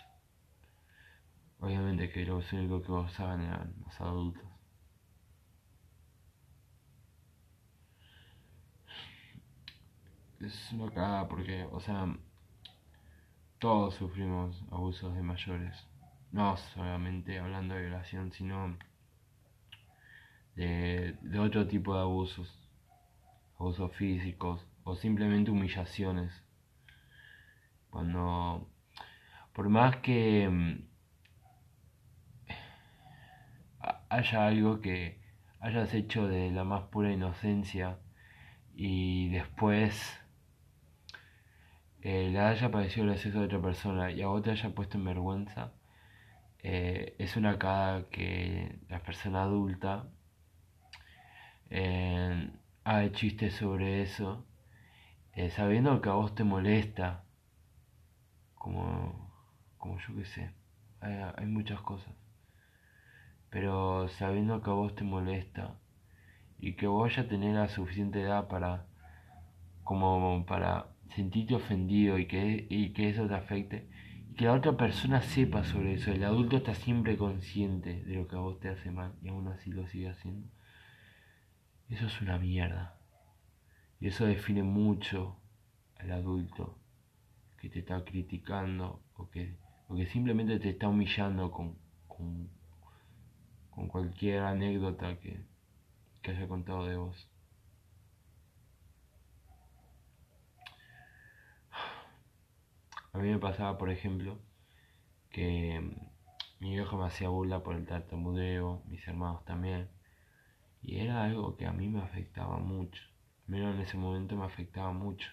[1.61, 4.45] obviamente que lo único que usaban eran los adultos.
[10.41, 12.15] Es una cagada porque, o sea,
[13.59, 15.87] todos sufrimos abusos de mayores.
[16.33, 18.77] No solamente hablando de violación, sino
[20.57, 22.53] de, de otro tipo de abusos.
[23.59, 26.33] Abusos físicos o simplemente humillaciones.
[27.91, 28.69] Cuando,
[29.55, 30.83] por más que mm,
[34.11, 35.21] haya algo que
[35.61, 37.99] hayas hecho de la más pura inocencia
[38.75, 40.21] y después
[42.03, 44.99] eh, le haya parecido el exceso de otra persona y a vos te haya puesto
[44.99, 45.73] en vergüenza,
[46.63, 50.09] eh, es una cara que la persona adulta
[51.71, 52.51] eh,
[52.85, 54.47] haga chistes sobre eso,
[55.35, 57.25] eh, sabiendo que a vos te molesta,
[58.55, 59.24] como,
[59.85, 60.51] como yo que sé,
[61.03, 62.15] hay, muchas cosas,
[63.51, 65.77] pero sabiendo que a vos te molesta
[66.59, 68.87] y que vos ya tenés la suficiente edad para,
[69.83, 73.91] como para sentirte ofendido y que, y que eso te afecte,
[74.31, 78.27] y que la otra persona sepa sobre eso, el adulto está siempre consciente de lo
[78.27, 80.49] que a vos te hace mal y aún así lo sigue haciendo.
[81.91, 82.97] Eso es una mierda.
[84.01, 85.37] Y eso define mucho
[85.99, 86.79] al adulto
[87.59, 91.77] que te está criticando o que, o que simplemente te está humillando con,
[92.09, 92.49] con,
[93.71, 95.45] con cualquier anécdota que,
[96.23, 97.29] que haya contado de vos.
[103.13, 104.39] A mí me pasaba, por ejemplo,
[105.31, 105.81] que
[106.59, 109.89] mi viejo me hacía burla por el tartamudeo, mis hermanos también.
[110.83, 113.03] Y era algo que a mí me afectaba mucho.
[113.47, 115.29] Menos en ese momento me afectaba mucho.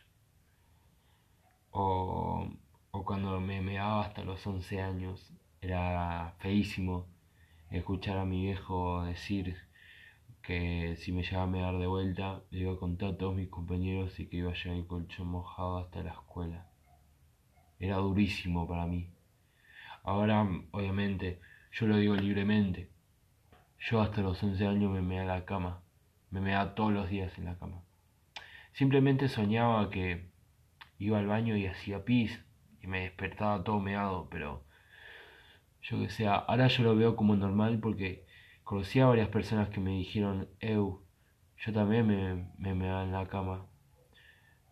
[1.71, 2.47] O,
[2.91, 7.07] o cuando me meaba hasta los 11 años, era feísimo
[7.69, 9.57] escuchar a mi viejo decir
[10.41, 13.49] que si me llevaba a mear de vuelta, le iba a contar a todos mis
[13.49, 16.67] compañeros y que iba a llevar el colchón mojado hasta la escuela.
[17.79, 19.09] Era durísimo para mí.
[20.03, 21.39] Ahora, obviamente,
[21.71, 22.89] yo lo digo libremente.
[23.79, 25.81] Yo hasta los 11 años me meaba a la cama.
[26.29, 27.83] Me meaba todos los días en la cama.
[28.73, 30.29] Simplemente soñaba que
[30.97, 32.39] iba al baño y hacía pis
[32.81, 34.63] y me despertaba todo meado, pero
[35.83, 38.25] yo que sé, ahora yo lo veo como normal porque
[38.63, 41.03] conocí a varias personas que me dijeron, Eu,
[41.57, 43.65] yo también me, me meaba en la cama.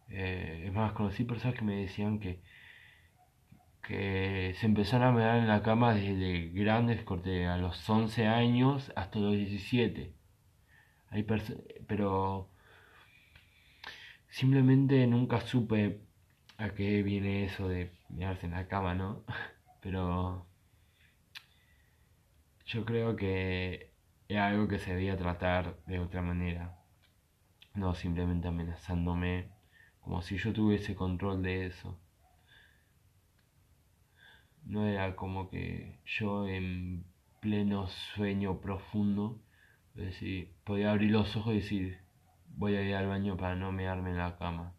[0.10, 2.42] Eh, es más, conocí personas que me decían que,
[3.84, 8.92] que se empezaron a mear en la cama desde grandes, corte, a los 11 años
[8.96, 10.14] hasta los 17.
[11.12, 11.26] Hay
[11.88, 12.50] pero
[14.30, 16.02] simplemente nunca supe
[16.60, 19.24] a qué viene eso de mearse en la cama, ¿no?
[19.82, 20.46] Pero
[22.66, 23.94] yo creo que
[24.28, 26.78] es algo que se debía tratar de otra manera,
[27.76, 29.50] no simplemente amenazándome,
[30.02, 31.98] como si yo tuviese control de eso.
[34.66, 37.06] No era como que yo en
[37.40, 39.40] pleno sueño profundo,
[39.94, 42.00] decir, podía abrir los ojos y decir,
[42.50, 44.74] voy a ir al baño para no mearme en la cama.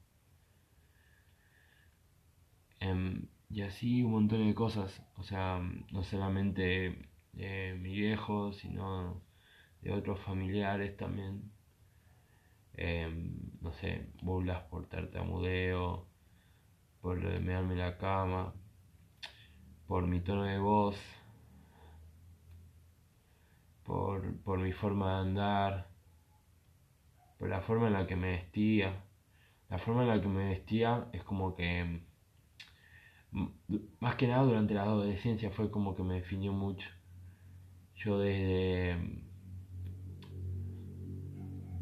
[2.81, 5.61] Em, y así un montón de cosas, o sea,
[5.93, 9.23] no solamente de mi viejo, sino
[9.83, 11.53] de otros familiares también.
[12.75, 16.07] Em, no sé, burlas por tartamudeo,
[17.01, 18.55] por mearme la cama,
[19.87, 20.97] por mi tono de voz,
[23.85, 25.91] por, por mi forma de andar,
[27.39, 29.05] por la forma en la que me vestía.
[29.69, 32.03] La forma en la que me vestía es como que,
[34.01, 36.89] más que nada durante la adolescencia fue como que me definió mucho.
[37.95, 38.97] Yo desde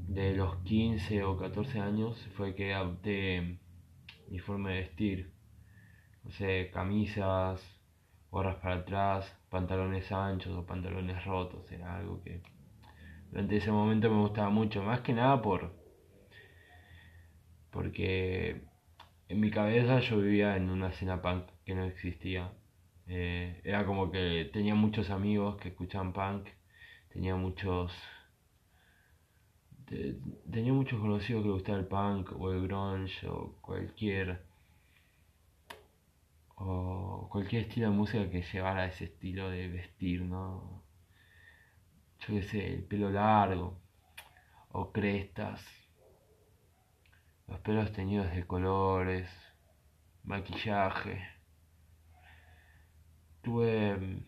[0.09, 3.59] de los 15 o 14 años fue que adopté
[4.29, 5.33] mi forma de vestir.
[6.25, 7.63] O sea, camisas,
[8.31, 11.71] gorras para atrás, pantalones anchos o pantalones rotos.
[11.71, 12.43] Era algo que
[13.31, 14.83] durante ese momento me gustaba mucho.
[14.83, 15.73] Más que nada por.
[17.71, 18.63] Porque
[19.29, 22.53] en mi cabeza yo vivía en una escena punk que no existía.
[23.07, 26.49] Eh, era como que tenía muchos amigos que escuchaban punk,
[27.13, 27.93] tenía muchos
[30.51, 34.43] tenía muchos conocidos que gustaba el punk o el grunge o cualquier
[36.57, 40.83] o cualquier estilo de música que llevara ese estilo de vestir, ¿no?
[42.21, 43.79] Yo qué sé, el pelo largo
[44.73, 45.65] o crestas,
[47.49, 49.29] los pelos teñidos de colores,
[50.25, 51.39] maquillaje
[53.43, 54.23] tuve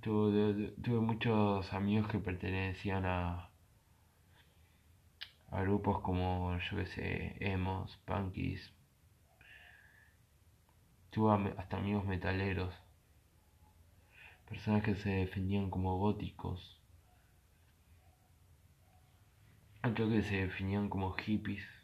[0.00, 3.50] tuve, muchos amigos que pertenecían a,
[5.50, 8.72] grupos como, yo que sé, emos, punkies.
[11.10, 12.74] Tuve hasta amigos metaleros,
[14.48, 16.80] personas que se defendían como góticos,
[19.84, 21.81] otros que se definían como hippies.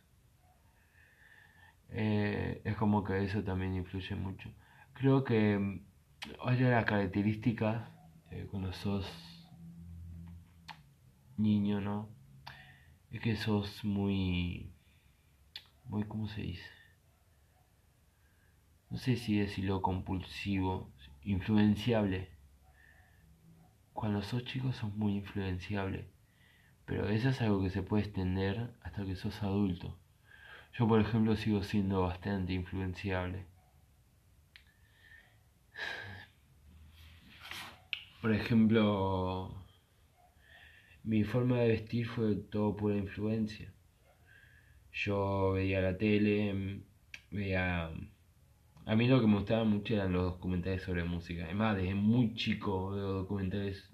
[1.90, 4.51] Eh, es como que eso también influye mucho.
[4.94, 5.81] Creo que mm,
[6.59, 7.88] de las características
[8.31, 9.07] eh, cuando sos
[11.37, 12.09] niño, ¿no?
[13.11, 14.72] Es que sos muy,
[15.85, 16.68] muy, ¿cómo se dice?
[18.90, 22.31] No sé si decirlo compulsivo, influenciable.
[23.92, 26.11] Cuando sos chico sos muy influenciable,
[26.85, 29.97] pero eso es algo que se puede extender hasta que sos adulto.
[30.72, 33.46] Yo, por ejemplo, sigo siendo bastante influenciable.
[38.20, 39.54] Por ejemplo,
[41.04, 43.72] mi forma de vestir fue todo pura influencia.
[44.92, 46.83] Yo veía la tele,
[47.31, 47.90] veía...
[48.87, 51.44] A mí lo que me gustaba mucho eran los documentales sobre música.
[51.44, 53.90] Además, desde muy chico veo documentales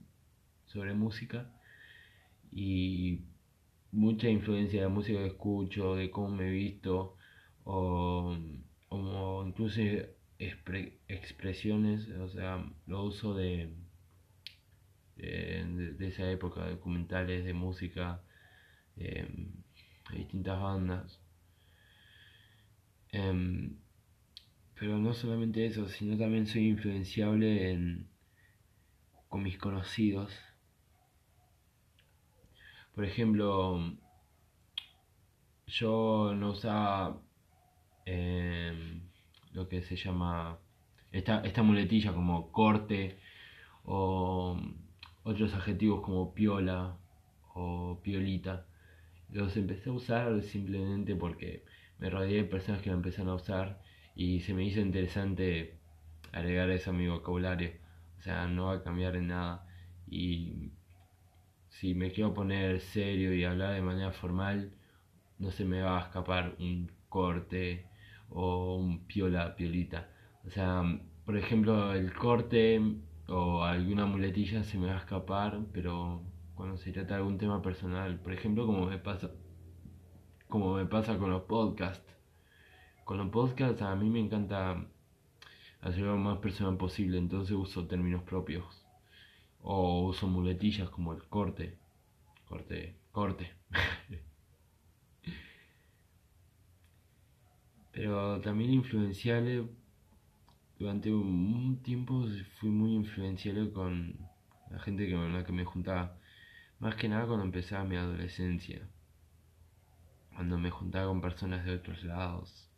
[0.64, 1.50] sobre música
[2.50, 3.20] y
[3.94, 7.16] mucha influencia de la música que escucho, de cómo me he visto,
[7.64, 8.36] o,
[8.88, 9.80] o incluso
[10.38, 13.70] expresiones, o sea, lo uso de,
[15.16, 18.20] de, esa época, documentales de música,
[18.96, 19.28] de
[20.12, 21.20] distintas bandas.
[23.12, 23.76] Em,
[24.78, 28.08] pero no solamente eso, sino también soy influenciable en,
[29.28, 30.32] con mis conocidos
[32.94, 33.96] por ejemplo,
[35.66, 37.20] yo no usaba
[38.06, 39.02] em,
[39.52, 40.58] lo que se llama
[41.12, 43.18] esta, esta muletilla como corte
[43.84, 44.56] o
[45.24, 46.96] otros adjetivos como piola
[47.54, 48.66] o piolita.
[49.30, 51.64] Los empecé a usar simplemente porque
[51.98, 53.80] me rodeé de personas que lo empezaron a usar
[54.14, 55.78] y se me hizo interesante
[56.32, 57.72] agregar eso a mi vocabulario.
[58.18, 59.66] O sea, no va a cambiar en nada.
[61.80, 64.72] Si me quiero poner serio y hablar de manera formal,
[65.38, 67.86] no se me va a escapar un corte
[68.30, 70.08] o un piola, piolita.
[70.46, 70.82] O sea,
[71.24, 72.80] por ejemplo, el corte
[73.28, 76.22] o alguna muletilla se me va a escapar, pero
[76.54, 79.30] cuando se trata de algún tema personal, por ejemplo, como me pasa
[80.48, 82.14] como me pasa con los podcasts.
[83.04, 84.86] Con los podcasts a mí me encanta
[85.80, 88.83] hacerlo lo más personal posible, entonces uso términos propios
[89.64, 91.78] o uso muletillas como el corte,
[92.46, 93.50] corte, corte.
[97.92, 99.66] Pero también influenciable,
[100.78, 102.24] durante un tiempo
[102.60, 104.18] fui muy influenciable con
[104.70, 106.18] la gente con la que me juntaba.
[106.80, 108.86] Más que nada cuando empezaba mi adolescencia.
[110.34, 112.68] Cuando me juntaba con personas de otros lados,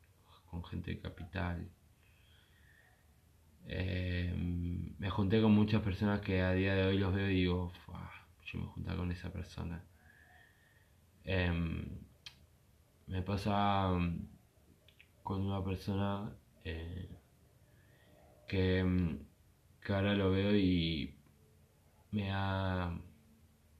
[0.50, 1.68] con gente de capital.
[3.68, 3.95] Eh,
[5.16, 7.72] junté con muchas personas que a día de hoy los veo y digo,
[8.44, 9.82] yo me juntaba con esa persona.
[11.24, 11.86] Em,
[13.06, 14.28] me pasa mm,
[15.22, 16.30] con una persona
[16.64, 17.08] eh,
[18.46, 19.18] que, mm,
[19.82, 21.14] que, ahora lo veo y
[22.10, 22.94] me ha...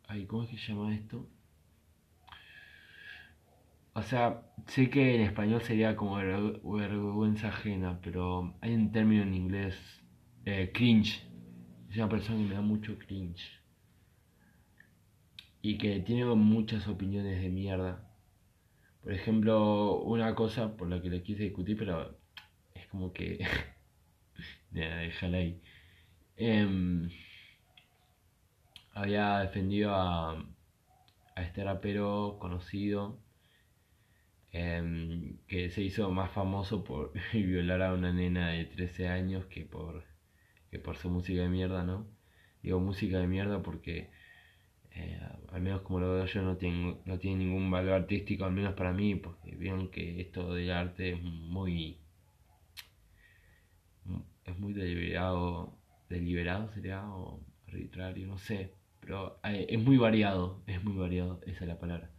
[0.08, 1.28] Ay, ¿Cómo es que se llama esto?
[3.92, 9.34] O sea, sé que en español sería como vergüenza ajena, pero hay un término en
[9.34, 9.76] inglés,
[10.46, 11.25] eh, cringe.
[11.96, 13.58] Es una persona que me da mucho cringe.
[15.62, 18.06] Y que tiene muchas opiniones de mierda.
[19.02, 22.18] Por ejemplo, una cosa por la que le quise discutir, pero
[22.74, 23.38] es como que...
[24.72, 25.62] déjala ahí.
[26.36, 27.08] Em,
[28.92, 30.32] había defendido a,
[31.34, 33.18] a este rapero conocido
[34.58, 39.66] Em, que se hizo más famoso por violar a una nena de 13 años que
[39.66, 40.02] por,
[40.78, 42.06] por su música de mierda, ¿no?
[42.62, 44.10] Digo música de mierda porque,
[44.92, 45.20] eh,
[45.52, 48.74] al menos como lo veo yo, no, tengo, no tiene ningún valor artístico, al menos
[48.74, 51.98] para mí, porque vieron que esto del arte es muy...
[54.44, 55.76] es muy deliberado,
[56.08, 61.64] deliberado sería, o arbitrario, no sé, pero eh, es muy variado, es muy variado, esa
[61.64, 62.10] es la palabra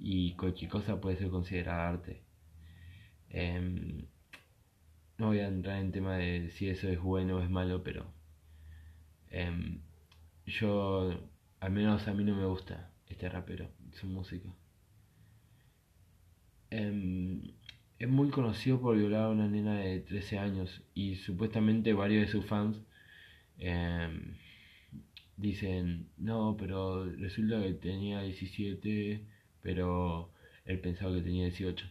[0.00, 2.22] y cualquier cosa puede ser considerada arte.
[3.28, 4.06] Em,
[5.20, 8.12] no voy a entrar en tema de si eso es bueno o es malo, pero
[9.30, 9.80] em,
[10.46, 14.48] yo, al menos a mí no me gusta este rapero, su música.
[16.70, 17.52] Em,
[17.98, 22.32] es muy conocido por violar a una nena de 13 años y supuestamente varios de
[22.32, 22.78] sus fans
[25.36, 29.22] dicen, no, pero resulta que tenía 17,
[29.60, 30.32] pero
[30.64, 31.86] él pensaba que tenía 18.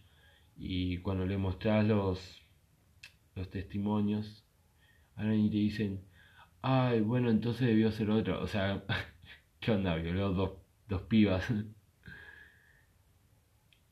[0.57, 2.38] Y cuando le mostrás los,
[3.39, 4.45] los testimonios,
[5.15, 6.01] ahora y te dicen,
[6.61, 8.41] ay, bueno, entonces debió ser otro.
[8.41, 8.83] O sea,
[9.59, 9.95] ¿qué onda?
[9.95, 10.51] Violó dos,
[10.87, 11.45] dos pibas.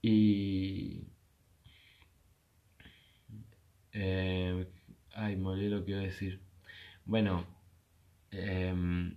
[0.02, 1.04] y...
[3.94, 4.68] Eh,
[5.14, 6.42] ay, molé lo que iba a decir.
[7.06, 7.46] Bueno,
[8.32, 9.16] em,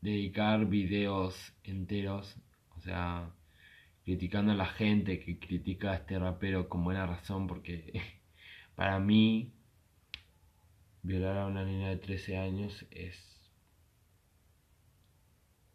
[0.00, 2.36] dedicar videos enteros,
[2.76, 3.30] o sea,
[4.04, 7.92] criticando a la gente que critica a este rapero con buena razón, porque
[8.78, 9.52] para mí
[11.02, 13.18] violar a una niña de 13 años es,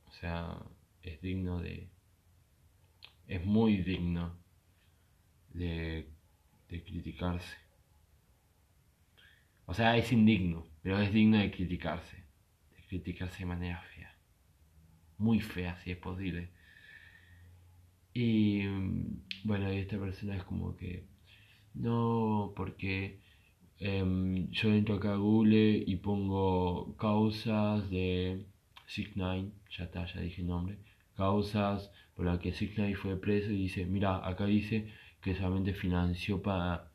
[0.08, 0.58] o sea,
[1.02, 1.90] es digno de,
[3.28, 4.38] es muy digno
[5.50, 6.08] de,
[6.70, 7.58] de criticarse.
[9.66, 12.16] O sea, es indigno, pero es digno de criticarse,
[12.78, 14.04] de criticarse de manera fea
[15.18, 16.50] muy fea si es posible.
[18.14, 18.68] Y
[19.44, 21.06] bueno, esta persona es como que,
[21.74, 23.20] no, porque
[23.80, 28.46] em, yo entro acá a Google y pongo causas de
[28.88, 30.78] 6 9 ya está, ya dije el nombre,
[31.16, 34.90] causas por las que 6 9 fue preso y dice, mira, acá dice
[35.22, 36.92] que solamente financió para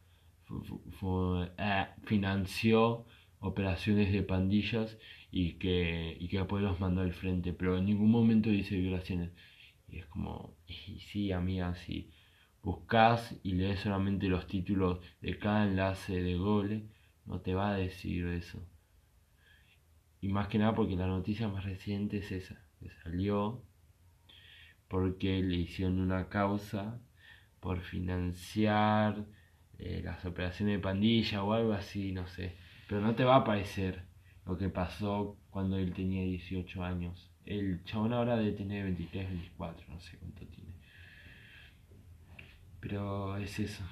[1.58, 3.06] eh, financió
[3.40, 4.98] operaciones de pandillas
[5.30, 9.30] y que, y que después los mandó al frente, pero en ningún momento dice violaciones.
[9.88, 12.10] Y es como, y sí, amiga, si
[12.62, 16.86] buscas y lees solamente los títulos de cada enlace de Google,
[17.26, 18.62] no te va a decir eso.
[20.20, 23.62] Y más que nada porque la noticia más reciente es esa, que salió
[24.88, 27.00] porque le hicieron una causa
[27.60, 29.26] por financiar
[29.78, 32.56] eh, las operaciones de pandilla o algo así, no sé.
[32.88, 34.04] Pero no te va a aparecer
[34.46, 37.30] lo que pasó cuando él tenía 18 años.
[37.44, 40.77] El chabón ahora debe tener 23, 24, no sé cuánto tiene.
[42.80, 43.84] Pero es eso.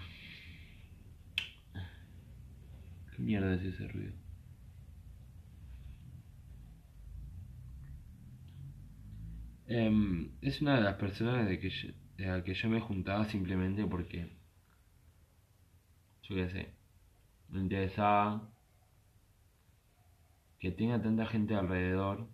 [3.14, 4.12] ¿Qué mierda es ese ruido?
[9.68, 11.70] Em, es una de las personas de, que
[12.16, 14.30] de la que yo me juntaba simplemente porque,
[16.22, 16.74] yo qué sé,
[17.48, 18.48] me interesaba
[20.58, 22.28] que tenga tanta gente alrededor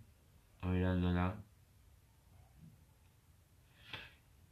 [0.63, 1.35] mirándola.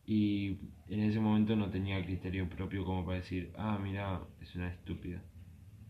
[0.06, 0.58] Y
[0.92, 5.24] en ese momento no tenía criterio propio como para decir, ah, mira, es una estúpida,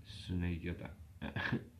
[0.05, 0.95] es una idiota.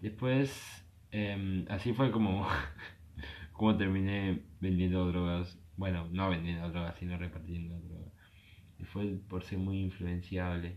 [0.00, 2.46] Después, em, así fue como,
[3.52, 5.58] como terminé vendiendo drogas.
[5.76, 8.12] Bueno, no vendiendo drogas, sino repartiendo drogas.
[8.78, 10.76] Y fue por ser muy influenciable.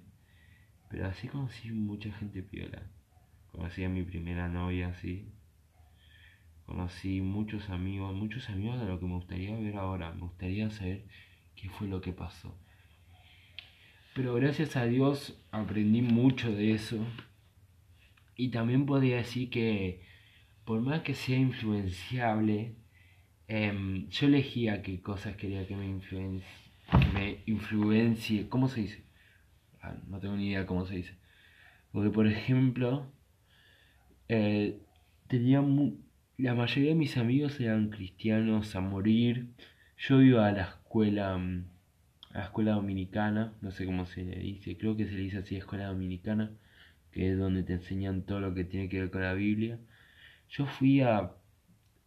[0.90, 2.82] Pero así conocí mucha gente piola.
[3.52, 5.35] Conocí a mi primera novia así.
[6.66, 10.12] Conocí muchos amigos, muchos amigos de lo que me gustaría ver ahora.
[10.14, 11.06] Me gustaría saber
[11.56, 12.58] qué fue lo que pasó.
[14.16, 17.06] Pero gracias a Dios aprendí mucho de eso.
[18.36, 20.02] Y también podría decir que
[20.66, 22.76] por más que sea influenciable,
[23.48, 25.86] em, yo elegía qué cosas quería que me
[27.46, 28.50] influencie.
[28.50, 29.04] ¿Cómo se dice?
[29.82, 31.16] Ah, no tengo ni idea cómo se dice.
[31.92, 33.06] Porque, por ejemplo,
[34.28, 34.82] eh,
[35.28, 35.62] tenía
[36.38, 39.48] la mayoría de mis amigos eran cristianos a morir.
[39.98, 41.66] Yo iba a la escuela, mm,
[42.32, 45.38] a la escuela dominicana, no sé cómo se le dice, creo que se le dice
[45.40, 46.52] así, escuela dominicana,
[47.12, 49.80] que es donde te enseñan todo lo que tiene que ver con la Biblia.
[50.50, 51.32] Yo fui a,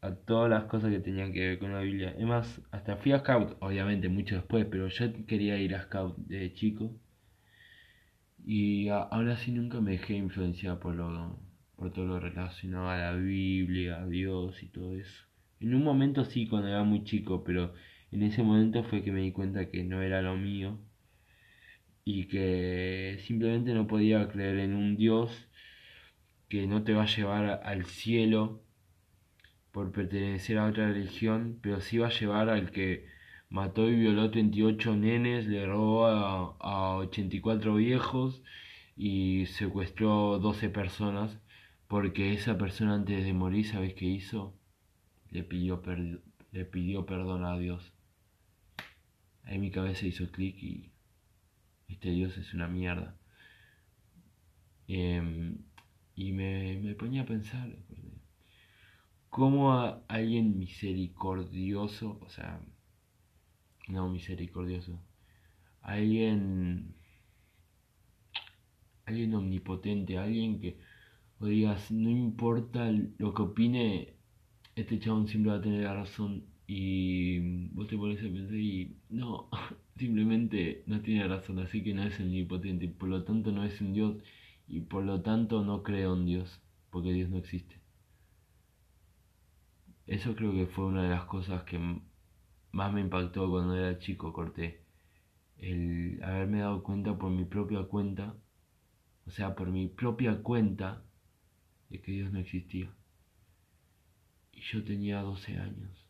[0.03, 2.15] a todas las cosas que tenían que ver con la Biblia.
[2.19, 6.17] Es más, hasta fui a Scout, obviamente mucho después, pero yo quería ir a Scout
[6.19, 6.93] de chico.
[8.45, 11.39] Y ahora sí nunca me dejé influenciar por, lo,
[11.79, 15.25] por todo lo relacionado a la Biblia, a Dios y todo eso.
[15.61, 17.73] En un momento sí, cuando era muy chico, pero
[18.11, 20.79] en ese momento fue que me di cuenta que no era lo mío
[22.05, 25.49] y que simplemente no podía creer en un Dios
[26.49, 28.63] que no te va a llevar al cielo
[29.71, 33.07] por pertenecer a otra religión, pero sí va a llevar al que
[33.51, 38.43] mató y violó 38 nenes, le robó a, a 84 viejos
[38.97, 41.39] y secuestró 12 personas
[41.89, 44.55] porque esa persona antes de morir, ¿sabes qué hizo?
[45.31, 45.83] Le pidió,
[46.53, 47.93] le pidió perdón a Dios.
[49.45, 50.93] Ahí mi cabeza hizo clic y
[51.89, 53.17] este Dios es una mierda.
[54.87, 55.59] Em,
[56.15, 57.77] y me, me, ponía a pensar,
[59.31, 59.73] ¿cómo
[60.09, 62.61] alguien misericordioso, o sea,
[63.89, 65.01] no misericordioso.
[65.81, 66.95] Alguien,
[69.07, 70.79] alguien omnipotente, alguien que
[71.41, 74.15] o digas, no importa lo que opine,
[74.77, 78.97] este chabón siempre va a tener la razón y vos te pones a pensar y
[79.09, 79.49] no,
[79.97, 83.81] simplemente no tiene razón, así que no es omnipotente, y por lo tanto no es
[83.81, 84.17] un Dios
[84.69, 86.61] y por lo tanto no creo en Dios,
[86.91, 87.77] porque Dios no existe.
[90.07, 91.79] Eso creo que fue una de las cosas que
[92.73, 94.83] más me impactó cuando era chico, corté.
[95.59, 98.35] El haberme dado cuenta por mi propia cuenta,
[99.27, 101.05] o sea, por mi propia cuenta,
[101.91, 102.91] de que Dios no existía.
[104.53, 106.07] Y yo tenía 12 años.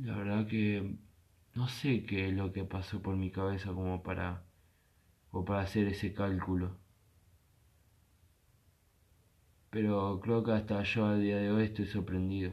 [0.00, 0.96] La verdad que
[1.54, 4.44] no sé qué es lo que pasó por mi cabeza como para,
[5.32, 6.78] o para hacer ese cálculo.
[9.70, 12.52] Pero creo que hasta yo a día de hoy estoy sorprendido.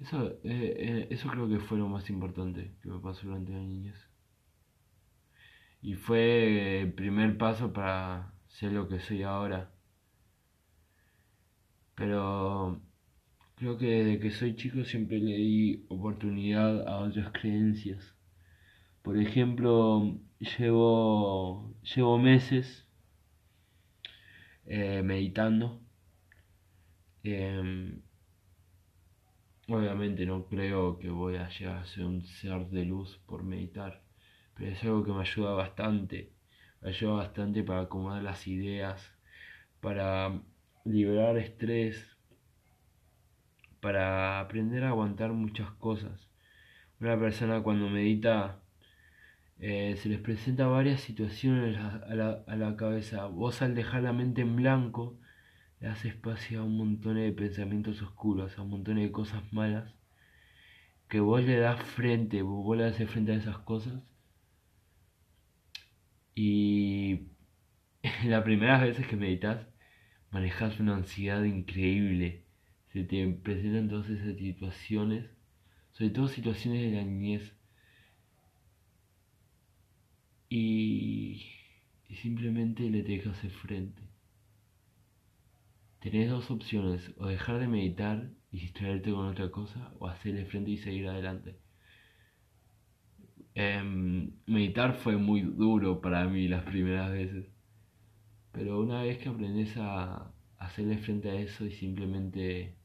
[0.00, 3.60] Eso, eh, eh, eso creo que fue lo más importante que me pasó durante la
[3.60, 4.09] niñez.
[5.82, 9.72] Y fue el primer paso para ser lo que soy ahora.
[11.94, 12.80] Pero
[13.56, 18.14] creo que desde que soy chico siempre le di oportunidad a otras creencias.
[19.02, 20.18] Por ejemplo,
[20.58, 22.86] llevo, llevo meses
[24.66, 25.80] eh, meditando.
[27.22, 28.02] Em,
[29.68, 34.02] obviamente no creo que voy a llegar a ser un ser de luz por meditar
[34.60, 36.32] pero es algo que me ayuda bastante,
[36.82, 39.10] me ayuda bastante para acomodar las ideas,
[39.80, 40.42] para
[40.84, 42.14] liberar estrés,
[43.80, 46.28] para aprender a aguantar muchas cosas.
[47.00, 48.60] Una persona cuando medita
[49.60, 53.24] eh, se les presenta varias situaciones a la, a la cabeza.
[53.26, 55.16] Vos al dejar la mente en blanco,
[55.80, 59.94] le das espacio a un montón de pensamientos oscuros, a un montón de cosas malas,
[61.08, 64.02] que vos le das frente, vos le das frente a esas cosas
[66.34, 67.28] y
[68.24, 69.66] las primeras veces que meditas,
[70.30, 72.44] manejas una ansiedad increíble.
[72.92, 75.30] Se te presentan todas esas situaciones,
[75.92, 77.54] sobre todo situaciones de la niñez.
[80.48, 81.46] Y,
[82.22, 84.02] simplemente le dejas hacer frente.
[86.00, 90.72] Tenés dos opciones, o dejar de meditar y distraerte con otra cosa, o hacerle frente
[90.72, 91.56] y seguir adelante.
[93.54, 97.46] Em, meditar fue muy duro para mí las primeras veces.
[98.52, 102.76] Pero una vez que aprendes a hacerle frente a eso y simplemente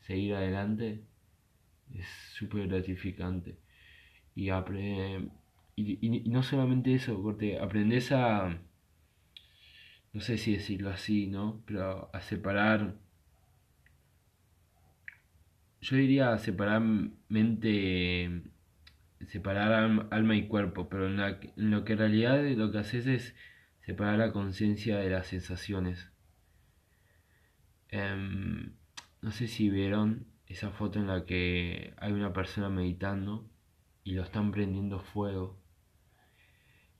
[0.00, 1.04] seguir adelante,
[1.94, 3.58] es súper gratificante.
[4.34, 4.50] Y,
[5.76, 8.58] y, no solamente eso, porque aprendes a,
[10.12, 11.62] no sé si decirlo así, ¿no?
[11.66, 12.96] Pero a separar,
[15.80, 16.82] yo diría a separar
[17.28, 18.42] mente
[19.28, 19.72] separar
[20.10, 21.16] alma y cuerpo, pero en,
[21.70, 23.34] lo que en realidad lo que haces es
[23.80, 26.10] separar la conciencia de las sensaciones.
[27.88, 28.72] Em,
[29.20, 33.48] no sé si vieron esa foto en la que hay una persona meditando
[34.04, 35.58] y lo están prendiendo fuego.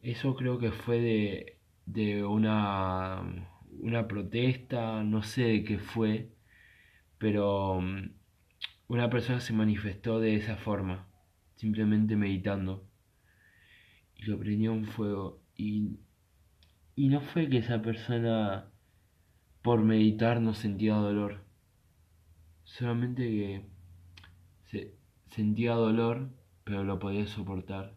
[0.02, 3.22] Eso creo que fue de, de una,
[3.80, 6.30] una protesta, no sé de qué fue,
[7.18, 8.12] pero mm,
[8.88, 11.11] una persona se manifestó de esa forma
[11.62, 12.84] simplemente meditando.
[14.16, 15.40] Y lo prendió en fuego.
[15.56, 16.00] Y,
[16.96, 18.68] y no fue que esa persona
[19.62, 21.44] por meditar no sentía dolor.
[22.64, 23.66] Solamente que
[24.64, 24.96] se,
[25.30, 26.30] sentía dolor,
[26.64, 27.94] pero lo podía soportar.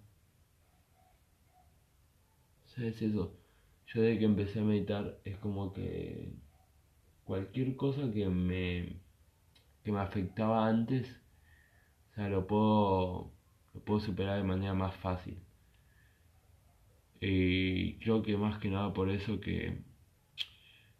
[2.65, 3.35] ¿Sabes eso?
[3.87, 6.35] Yo desde que empecé a meditar es como que
[7.23, 8.99] cualquier cosa que me,
[9.83, 11.09] que me afectaba antes,
[12.11, 13.34] o sea, lo puedo
[13.75, 15.37] lo puedo superar de manera más fácil.
[17.19, 19.77] Y creo que más que nada por eso que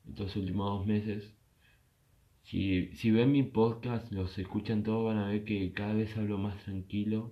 [0.08, 1.34] estos últimos dos meses,
[2.44, 6.38] si, si ven mi podcast, los escuchan todos, van a ver que cada vez hablo
[6.38, 7.32] más tranquilo.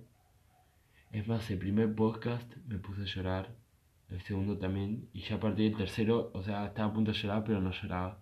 [1.12, 3.54] Es más, el primer podcast me puse a llorar,
[4.10, 7.18] el segundo también, y ya a partir del tercero, o sea, estaba a punto de
[7.18, 8.18] llorar, pero no lloraba.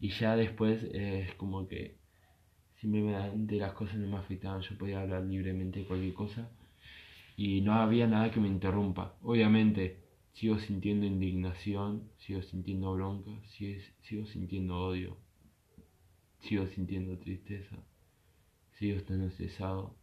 [0.00, 1.97] Y ya después es como que
[2.80, 6.48] simplemente las cosas no me afectaban, yo podía hablar libremente de cualquier cosa
[7.36, 9.14] y no había nada que me interrumpa.
[9.22, 9.98] Obviamente
[10.32, 15.16] sigo sintiendo indignación, sigo sintiendo bronca, sigo, sintiendo odio,
[16.40, 17.76] sigo sintiendo tristeza,
[18.74, 19.96] sigo estando estresado,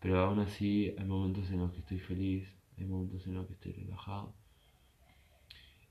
[0.00, 3.54] pero aún así hay momentos en los que estoy feliz, hay momentos en los que
[3.54, 4.34] estoy relajado.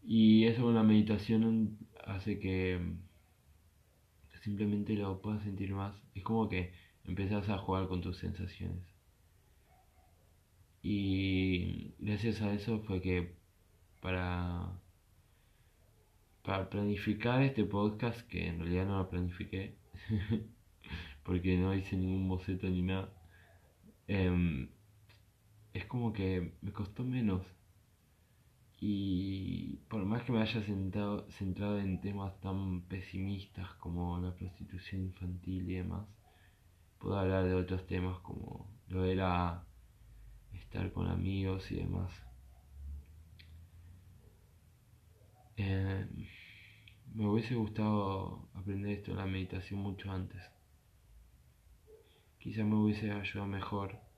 [0.03, 2.79] Y eso con la meditación hace que
[4.41, 5.95] simplemente lo puedas sentir más.
[6.13, 6.73] Es como que
[7.05, 8.83] empezás a jugar con tus sensaciones.
[10.83, 13.35] Y gracias a eso fue que
[14.01, 14.79] para,
[16.43, 19.75] para planificar este podcast, que en realidad no lo planifiqué,
[21.23, 23.13] porque no hice ningún boceto ni nada,
[24.07, 24.69] em,
[25.73, 27.43] es como que me costó menos.
[28.83, 35.03] Y por más que me haya sentado, centrado en temas tan pesimistas como la prostitución
[35.03, 36.07] infantil y demás,
[36.97, 39.63] puedo hablar de otros temas como lo era
[40.53, 42.11] estar con amigos y demás.
[45.57, 46.07] Eh,
[47.13, 50.41] me hubiese gustado aprender esto de la meditación mucho antes.
[52.39, 54.10] Quizá me hubiese ayudado mejor.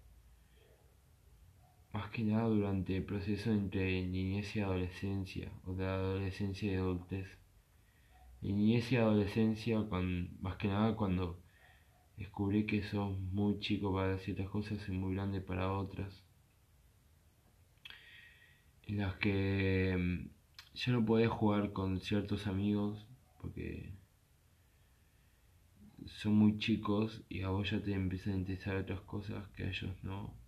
[1.93, 7.27] Más que nada durante el proceso entre niñez y adolescencia, o de adolescencia y adultez.
[8.41, 9.79] niñez y adolescencia,
[10.41, 11.39] más que nada cuando
[12.17, 16.23] descubrí que sos muy chico para ciertas cosas y muy grande para otras.
[18.87, 20.29] En las que mm,
[20.73, 23.07] ya no podés jugar con ciertos amigos
[23.39, 23.93] porque
[26.07, 29.69] son muy chicos y a vos ya te empiezan a interesar otras cosas que a
[29.69, 30.42] ellos no.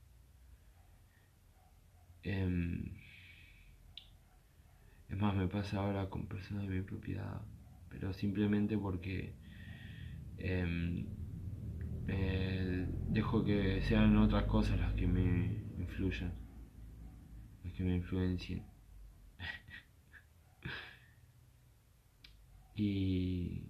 [2.26, 2.91] Em,
[5.09, 7.41] es más, me pasa ahora con personas de mi propiedad,
[7.89, 9.34] pero simplemente porque
[10.38, 11.05] em,
[13.07, 16.34] dejo que sean otras cosas las que me influyan,
[17.63, 18.63] las que me influencien.
[22.76, 23.61] y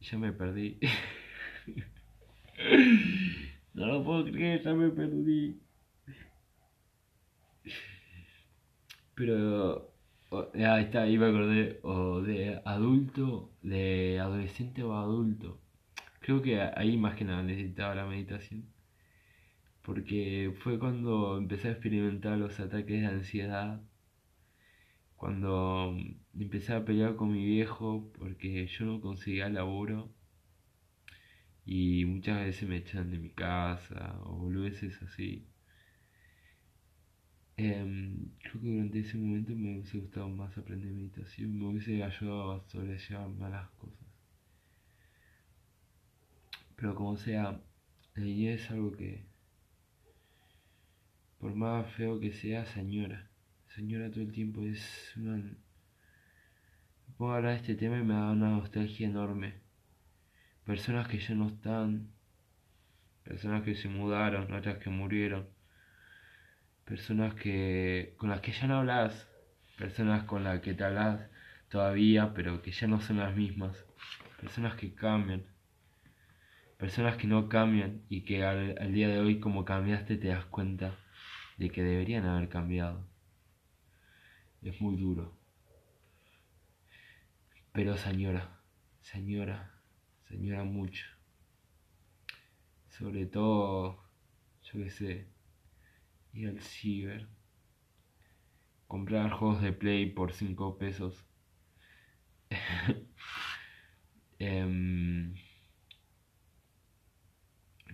[0.00, 0.78] ya me perdí.
[3.74, 5.60] no lo puedo creer, ya me perdí.
[9.20, 9.92] Pero
[10.54, 15.60] ahí está, ahí me acordé, o de adulto, de adolescente o adulto.
[16.20, 18.64] Creo que ahí más que nada necesitaba la meditación.
[19.82, 23.82] Porque fue cuando empecé a experimentar los ataques de ansiedad.
[25.16, 25.94] Cuando
[26.38, 30.10] empecé a pelear con mi viejo porque yo no conseguía laburo.
[31.66, 35.46] Y muchas veces me echan de mi casa o boludeces así.
[37.62, 42.52] Em, creo que durante ese momento me hubiese gustado más aprender meditación, me hubiese ayudado
[42.52, 44.08] a sobrellevar malas cosas.
[46.74, 47.60] Pero como sea,
[48.14, 49.26] la niñez es algo que,
[51.38, 53.28] por más feo que sea, señora.
[53.74, 55.44] Señora todo el tiempo es una...
[57.18, 59.52] Puedo hablar de este tema y me da una nostalgia enorme.
[60.64, 62.08] Personas que ya no están,
[63.22, 65.59] personas que se mudaron, otras que murieron,
[66.90, 69.28] personas que con las que ya no hablas,
[69.78, 71.30] personas con las que te hablas
[71.70, 73.86] todavía, pero que ya no son las mismas,
[74.40, 75.44] personas que cambian
[76.80, 80.96] personas que no cambian y que al, día de hoy como cambiaste te das cuenta
[81.58, 83.06] de que deberían haber cambiado.
[84.62, 85.36] Es muy duro.
[87.72, 88.62] Pero señora,
[89.02, 89.74] señora,
[90.26, 91.04] señora mucho.
[92.88, 94.02] Sobre todo,
[94.62, 95.26] yo qué sé,
[96.32, 97.28] ir al ciber,
[98.86, 101.24] comprar juegos de play por 5 pesos.
[104.42, 105.34] Em,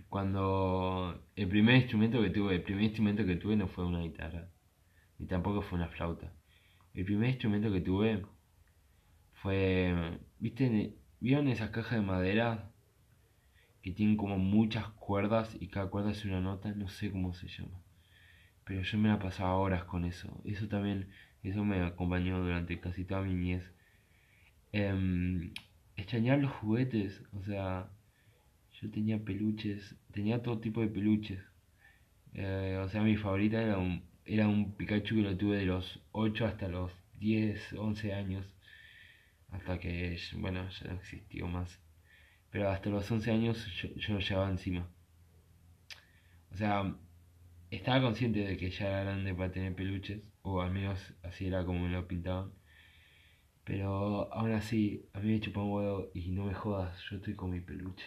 [0.07, 4.49] cuando el primer instrumento que tuve, el primer instrumento que tuve no fue una guitarra,
[5.19, 6.31] ni tampoco fue una flauta.
[6.93, 8.25] El primer instrumento que tuve
[9.33, 10.95] fue, ¿viste?
[11.19, 12.71] ¿Vieron esas cajas de madera
[13.81, 16.71] que tienen como muchas cuerdas y cada cuerda es una nota?
[16.73, 17.81] No sé cómo se llama.
[18.67, 20.41] Pero yo me la pasaba horas con eso.
[20.45, 21.09] Eso también,
[21.41, 23.63] eso me acompañó durante casi toda mi niñez.
[24.73, 25.51] Eh,
[25.95, 27.89] extrañar los juguetes, o sea,
[28.81, 31.39] yo tenía peluches, tenía todo tipo de peluches.
[32.33, 36.01] Eh, o sea, mi favorita era un, era un Pikachu que lo tuve de los
[36.11, 38.45] 8 hasta los 10, 11 años.
[39.49, 41.79] Hasta que, bueno, ya no existió más.
[42.51, 44.87] Pero hasta los 11 años yo, yo lo llevaba encima.
[46.51, 46.95] O sea,
[47.71, 50.21] estaba consciente de que ya era grande para tener peluches.
[50.41, 52.51] O al menos así era como me lo pintaban.
[53.67, 57.35] Pero aún así, a mí me chupó un huevo y no me jodas, yo estoy
[57.35, 58.05] con mi peluche.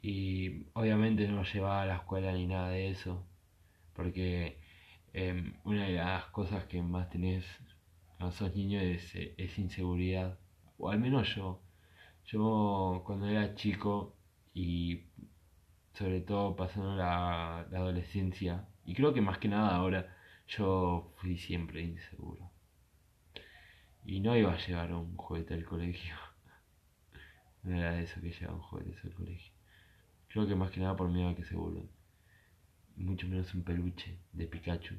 [0.00, 3.26] Y obviamente no llevaba a la escuela ni nada de eso,
[3.94, 4.58] porque
[5.12, 7.44] em, una de las cosas que más tenés
[8.18, 10.38] a esos niños es, inseguridad,
[10.78, 11.62] o al menos yo.
[12.26, 14.16] Yo cuando era chico
[14.54, 15.02] y
[15.94, 20.14] sobre todo pasando la, adolescencia, y creo que más que nada ahora,
[20.48, 22.50] yo fui siempre inseguro.
[24.04, 26.14] Y no iba a llevar un juguete al colegio.
[27.62, 29.50] No era de eso que llevaba un juguete al colegio.
[30.28, 31.88] Creo que más que nada por miedo a que se vuelvan.
[32.96, 34.96] mucho menos un peluche de Pikachu.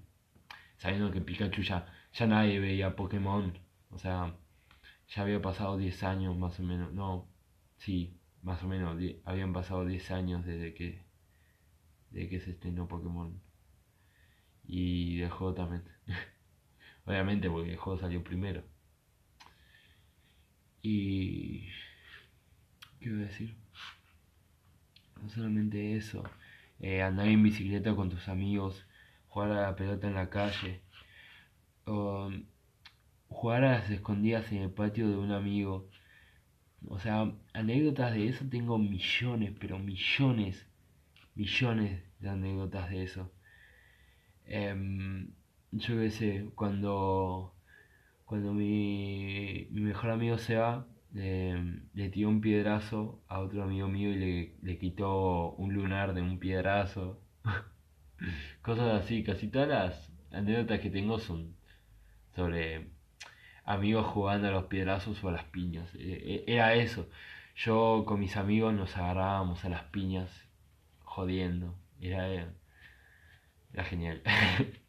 [0.77, 3.53] Sabiendo que Pikachu ya, ya nadie veía Pokémon.
[3.91, 4.33] O sea,
[5.09, 6.91] ya había pasado 10 años más o menos.
[6.93, 7.27] No,
[7.77, 8.95] sí, más o menos.
[9.25, 11.03] habían pasado 10 años desde que,
[12.11, 13.41] desde que se estrenó Pokémon.
[14.67, 15.83] Y dejó también.
[17.05, 18.63] Obviamente porque el juego salió primero.
[20.83, 21.69] Y...
[22.99, 23.55] ¿Qué iba a decir?
[25.21, 26.23] No solamente eso.
[26.79, 28.85] Eh, andar en bicicleta con tus amigos.
[29.27, 30.81] Jugar a la pelota en la calle.
[33.27, 35.89] jugar a las escondidas en el patio de un amigo.
[36.89, 40.65] O sea, anécdotas de eso tengo millones, pero millones,
[41.35, 43.31] millones de anécdotas de eso.
[44.45, 45.31] Em,
[45.71, 47.53] yo qué sé, cuando,
[48.25, 54.09] cuando mi, mi mejor amigo se va, le tiró un piedrazo a otro amigo mío
[54.11, 57.19] y le, le quitó un lunar de un piedrazo.
[58.61, 61.55] Cosas así, casi todas las anécdotas que tengo son
[62.35, 62.89] sobre
[63.65, 65.93] amigos jugando a los piedrazos o a las piñas.
[65.95, 67.09] E, e, era eso.
[67.55, 70.29] Yo con mis amigos nos agarrábamos a las piñas
[71.03, 71.75] jodiendo.
[71.99, 72.27] Era,
[73.73, 74.21] era genial.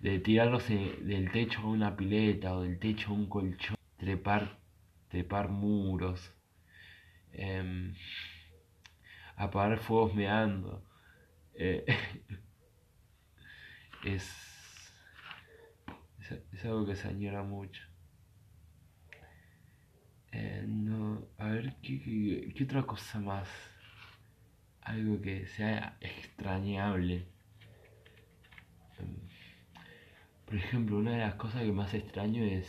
[0.00, 4.58] de tirarnos del techo a una pileta o del techo a un colchón, trepar,
[5.08, 6.32] trepar muros,
[7.32, 7.92] eh,
[9.36, 10.82] apagar fuegos meando.
[11.54, 11.84] Eh,
[14.04, 14.47] es,
[16.52, 17.82] es, algo que se añora mucho.
[20.32, 23.48] Eh, no, a ver, ¿qué, ¿qué, otra cosa más?
[24.82, 27.26] Algo que sea extrañable.
[30.44, 32.66] Por ejemplo, una de las cosas que más extraño es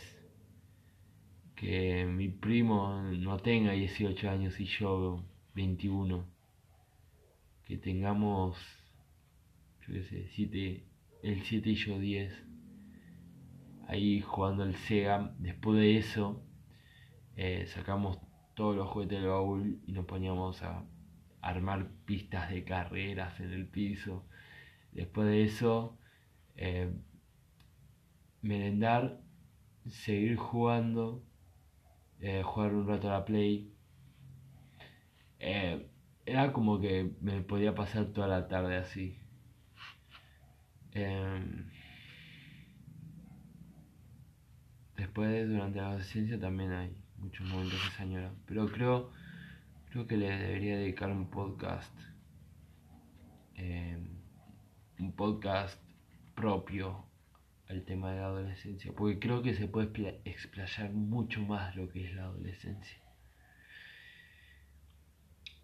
[1.56, 6.26] que mi primo no tenga 18 años y yo 21.
[7.66, 8.56] Que tengamos,
[9.86, 10.84] yo qué sé, siete,
[11.22, 12.49] el 7 y yo 10.
[13.90, 15.34] Ahí jugando al Sega.
[15.40, 16.44] Después de eso,
[17.34, 18.20] eh, sacamos
[18.54, 20.84] todos los juguetes del baúl y nos poníamos a
[21.40, 24.24] armar pistas de carreras en el piso.
[24.92, 25.98] Después de eso,
[26.54, 26.92] eh,
[28.42, 29.20] merendar,
[29.88, 31.24] seguir jugando,
[32.20, 33.74] eh, jugar un rato a la play.
[36.26, 39.18] Era como que me podía pasar toda la tarde así.
[45.00, 48.32] Después, durante la adolescencia también hay muchos momentos que se.
[48.46, 49.10] Pero creo,
[49.90, 51.94] creo que le debería dedicar un podcast.
[53.54, 54.20] Em,
[54.98, 55.80] un podcast
[56.34, 57.04] propio
[57.68, 62.04] el tema de la adolescencia, porque creo que se puede explayar mucho más lo que
[62.04, 62.98] es la adolescencia.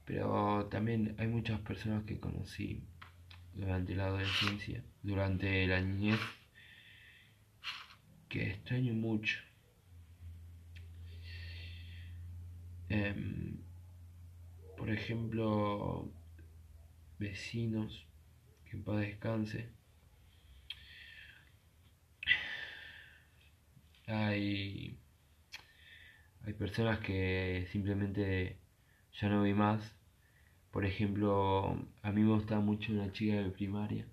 [0.05, 2.85] Pero también hay muchas personas que conocí
[3.55, 6.21] durante la adolescencia, durante la niñez,
[8.37, 9.39] que extraño mucho.
[12.89, 13.59] Em,
[14.77, 16.11] por ejemplo,
[17.19, 18.07] vecinos,
[18.67, 19.71] que en paz descanse
[24.09, 24.97] Hay,
[26.45, 28.57] hay personas que simplemente
[29.21, 29.97] ya no vi más.
[30.71, 34.07] Por ejemplo, a mí me gustaba mucho una chica de primaria.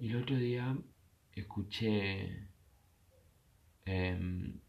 [0.00, 0.74] Y el otro día
[1.40, 2.48] escuché,
[3.84, 4.60] em,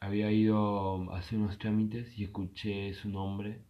[0.00, 3.62] había ido a hacer unos trámites y escuché su nombre,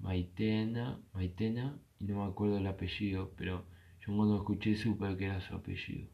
[0.00, 3.64] Maitena, Maitena, y no me acuerdo el apellido, pero
[4.00, 6.08] yo cuando escuché supe que era su apellido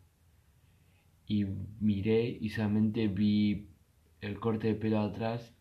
[1.27, 1.45] y
[1.81, 3.69] miré y solamente vi
[4.21, 5.53] el corte de pelo atrás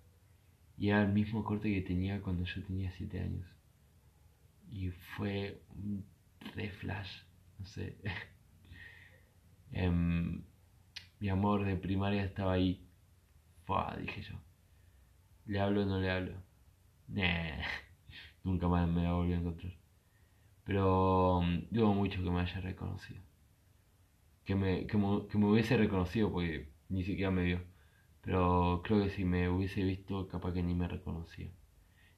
[0.77, 3.47] y era el mismo corte que tenía cuando yo tenía 7 años.
[4.71, 6.05] Y fue un
[6.55, 7.23] re flash,
[7.59, 7.97] no sé.
[9.75, 10.43] Em,
[11.19, 12.87] mi amor de primaria estaba ahí.
[13.65, 14.35] Fua, dije yo.
[15.45, 16.33] ¿Le hablo o no le hablo?
[18.43, 19.73] Nunca más me la volví a encontrar.
[20.63, 23.21] Pero um, dudo mucho que me haya reconocido
[24.45, 27.61] que me, que me, hubiese reconocido porque ni siquiera me vio.
[28.21, 31.51] Pero creo que si me hubiese visto, capaz que ni me reconocía.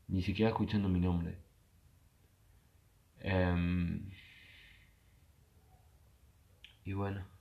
[0.08, 1.38] Ni siquiera escuchando mi nombre.
[3.20, 4.10] Em,
[6.86, 7.37] y bueno.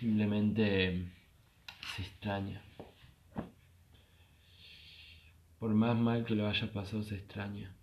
[0.00, 1.12] Simplemente
[1.94, 2.62] se extraña.
[5.58, 7.76] Por más mal que lo haya pasado, se extraña.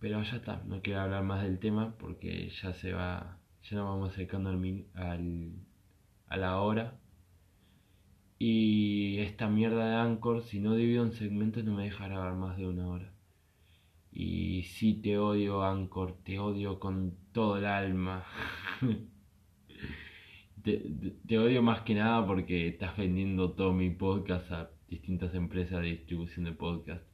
[0.00, 3.90] Pero ya está, no quiero hablar más del tema porque ya se va, ya nos
[3.90, 5.52] vamos acercando al,
[6.28, 6.98] a la hora.
[8.38, 12.56] Y esta mierda de Anchor, si no divido en segmentos, no me deja grabar más
[12.56, 13.12] de una hora.
[14.10, 18.24] Y sí te odio, Anchor, te odio con todo el alma.
[21.26, 25.88] te, odio más que nada porque estás vendiendo todo mi podcast a distintas empresas de
[25.88, 27.04] distribución de podcast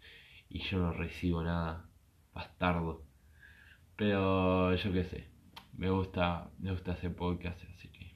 [0.49, 1.89] y yo no recibo nada.
[2.33, 3.05] Bastardo.
[3.97, 5.29] Pero yo qué sé.
[5.77, 8.15] Me gusta, me gusta hacer podcast, así que.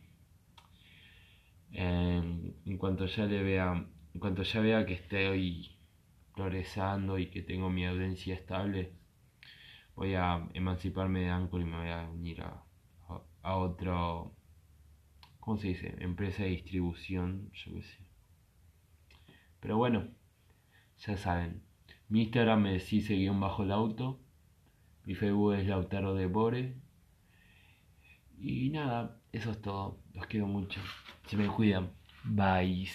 [1.73, 3.87] En, en cuanto ya le vea.
[4.15, 5.79] En cuanto ya vea que estoy
[6.39, 8.93] progresando y que tengo mi audiencia estable,
[9.97, 12.63] voy a emanciparme de Anchor y me voy a unir a,
[13.43, 14.37] a, otro,
[15.49, 15.95] ¿cómo se dice?
[16.01, 17.99] Empresa de distribución, yo qué sé.
[19.61, 20.07] Pero bueno,
[20.99, 21.63] ya saben.
[22.11, 24.21] Mi Instagram es guion bajo el auto.
[25.07, 26.75] Mi Facebook es Lautaro de Bore.
[28.39, 29.99] Y nada, eso es todo.
[30.13, 30.83] Los quiero mucho.
[31.27, 31.93] Se me cuidan.
[32.25, 32.87] Bye.